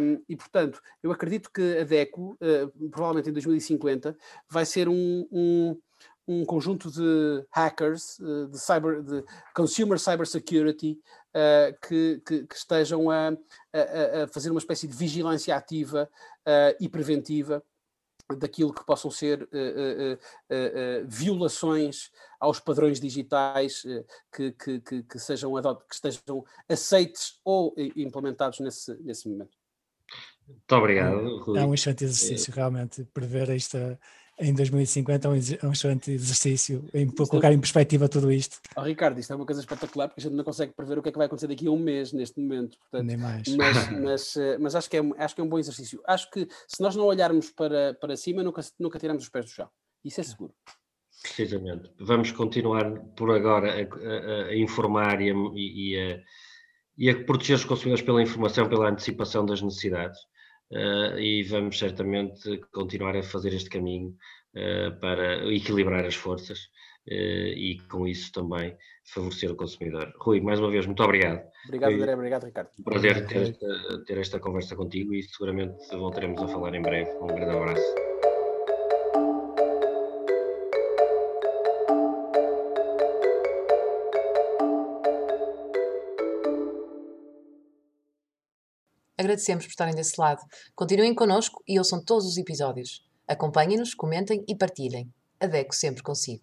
Um, 0.00 0.22
e, 0.26 0.34
portanto, 0.34 0.80
eu 1.02 1.12
acredito 1.12 1.50
que 1.52 1.78
a 1.80 1.84
DECO, 1.84 2.38
provavelmente 2.90 3.28
em 3.28 3.32
2050, 3.34 4.16
vai 4.48 4.64
ser 4.64 4.88
um, 4.88 5.28
um 5.30 5.78
um 6.30 6.44
conjunto 6.44 6.88
de 6.92 7.44
hackers, 7.50 8.18
de, 8.20 8.56
cyber, 8.56 9.02
de 9.02 9.24
consumer 9.52 9.98
cyber 9.98 10.24
security, 10.24 10.96
uh, 11.34 11.76
que, 11.88 12.22
que, 12.24 12.46
que, 12.46 12.54
estejam 12.54 13.10
a, 13.10 13.30
a, 13.72 14.22
a, 14.22 14.28
fazer 14.28 14.50
uma 14.50 14.60
espécie 14.60 14.86
de 14.86 14.96
vigilância 14.96 15.56
ativa 15.56 16.08
uh, 16.46 16.76
e 16.80 16.88
preventiva 16.88 17.60
daquilo 18.38 18.72
que 18.72 18.86
possam 18.86 19.10
ser 19.10 19.42
uh, 19.42 20.18
violações 21.04 22.12
aos 22.38 22.60
padrões 22.60 23.00
digitais 23.00 23.82
que, 24.32 24.52
que, 24.52 24.80
que, 24.80 25.02
que, 25.02 25.18
sejam 25.18 25.52
que 25.88 25.94
estejam 25.94 26.44
aceites 26.68 27.40
ou 27.44 27.74
implementados 27.96 28.60
nesse, 28.60 28.94
nesse 29.02 29.28
momento. 29.28 29.58
Muito 30.46 30.76
obrigado, 30.76 31.38
Rui. 31.38 31.58
É 31.58 31.66
um 31.66 31.74
excelente 31.74 32.04
exercício, 32.04 32.52
realmente, 32.52 33.04
prever 33.12 33.50
esta, 33.50 33.98
em 34.40 34.54
2050 34.54 35.28
é 35.28 35.30
um, 35.30 35.34
é 35.34 35.66
um 35.66 35.72
excelente 35.72 36.10
exercício 36.10 36.84
em 36.94 37.06
isto 37.06 37.28
colocar 37.28 37.52
em 37.52 37.60
perspectiva 37.60 38.08
tudo 38.08 38.32
isto. 38.32 38.58
Oh, 38.76 38.82
Ricardo, 38.82 39.18
isto 39.20 39.32
é 39.32 39.36
uma 39.36 39.44
coisa 39.44 39.60
espetacular 39.60 40.08
porque 40.08 40.20
a 40.20 40.24
gente 40.24 40.34
não 40.34 40.44
consegue 40.44 40.72
prever 40.72 40.98
o 40.98 41.02
que 41.02 41.10
é 41.10 41.12
que 41.12 41.18
vai 41.18 41.26
acontecer 41.26 41.46
daqui 41.46 41.66
a 41.66 41.70
um 41.70 41.78
mês 41.78 42.12
neste 42.12 42.40
momento. 42.40 42.78
Portanto, 42.78 43.06
Nem 43.06 43.16
mais. 43.16 43.48
Mas, 43.56 43.90
mas, 44.00 44.36
eh, 44.36 44.58
mas, 44.58 44.74
acho, 44.74 44.88
que 44.88 44.96
é, 44.96 45.02
acho 45.18 45.34
que 45.34 45.40
é 45.40 45.44
um 45.44 45.48
bom 45.48 45.58
exercício. 45.58 46.00
Acho 46.06 46.30
que 46.30 46.48
se 46.66 46.82
nós 46.82 46.96
não 46.96 47.04
olharmos 47.04 47.50
para, 47.50 47.94
para 47.94 48.16
cima, 48.16 48.42
nunca, 48.42 48.62
nunca 48.78 48.98
tiramos 48.98 49.22
os 49.22 49.28
pés 49.28 49.44
do 49.44 49.50
chão. 49.50 49.68
Isso 50.04 50.20
é 50.20 50.24
seguro. 50.24 50.54
Precisamente. 51.22 51.90
Vamos 51.98 52.32
continuar 52.32 52.90
por 53.14 53.30
agora 53.30 53.74
a, 53.74 53.82
a, 53.82 54.46
a 54.46 54.56
informar 54.56 55.20
e 55.20 55.30
a, 55.30 55.34
e, 55.54 55.98
a, 55.98 56.20
e 56.96 57.10
a 57.10 57.24
proteger 57.24 57.56
os 57.56 57.64
consumidores 57.64 58.02
pela 58.02 58.22
informação, 58.22 58.68
pela 58.68 58.88
antecipação 58.88 59.44
das 59.44 59.60
necessidades 59.60 60.18
uh, 60.72 61.18
e 61.18 61.42
vamos 61.44 61.78
certamente 61.78 62.58
continuar 62.72 63.16
a 63.16 63.22
fazer 63.22 63.52
este 63.54 63.70
caminho 63.70 64.16
uh, 64.54 64.98
para 65.00 65.46
equilibrar 65.52 66.04
as 66.04 66.14
forças 66.14 66.58
uh, 67.08 67.12
e 67.12 67.78
com 67.90 68.06
isso 68.06 68.32
também 68.32 68.76
favorecer 69.12 69.50
o 69.50 69.56
consumidor. 69.56 70.12
Rui, 70.18 70.40
mais 70.40 70.60
uma 70.60 70.70
vez, 70.70 70.86
muito 70.86 71.02
obrigado. 71.02 71.42
Obrigado, 71.66 71.94
André. 71.94 72.14
Obrigado, 72.14 72.44
Ricardo. 72.44 72.70
Um 72.78 72.82
prazer 72.84 73.26
ter 73.26 73.42
esta, 73.42 74.04
ter 74.04 74.18
esta 74.18 74.40
conversa 74.40 74.76
contigo 74.76 75.14
e 75.14 75.22
seguramente 75.22 75.76
voltaremos 75.90 76.40
a 76.42 76.48
falar 76.48 76.74
em 76.74 76.82
breve. 76.82 77.10
Um 77.20 77.26
grande 77.26 77.56
abraço. 77.56 78.09
Agradecemos 89.20 89.66
por 89.66 89.70
estarem 89.70 89.94
desse 89.94 90.18
lado. 90.18 90.40
Continuem 90.74 91.14
connosco 91.14 91.62
e 91.68 91.78
ouçam 91.78 92.02
todos 92.02 92.24
os 92.24 92.38
episódios. 92.38 93.04
Acompanhem-nos, 93.28 93.92
comentem 93.92 94.42
e 94.48 94.56
partilhem. 94.56 95.12
Adeco 95.38 95.74
sempre 95.74 96.02
consigo. 96.02 96.42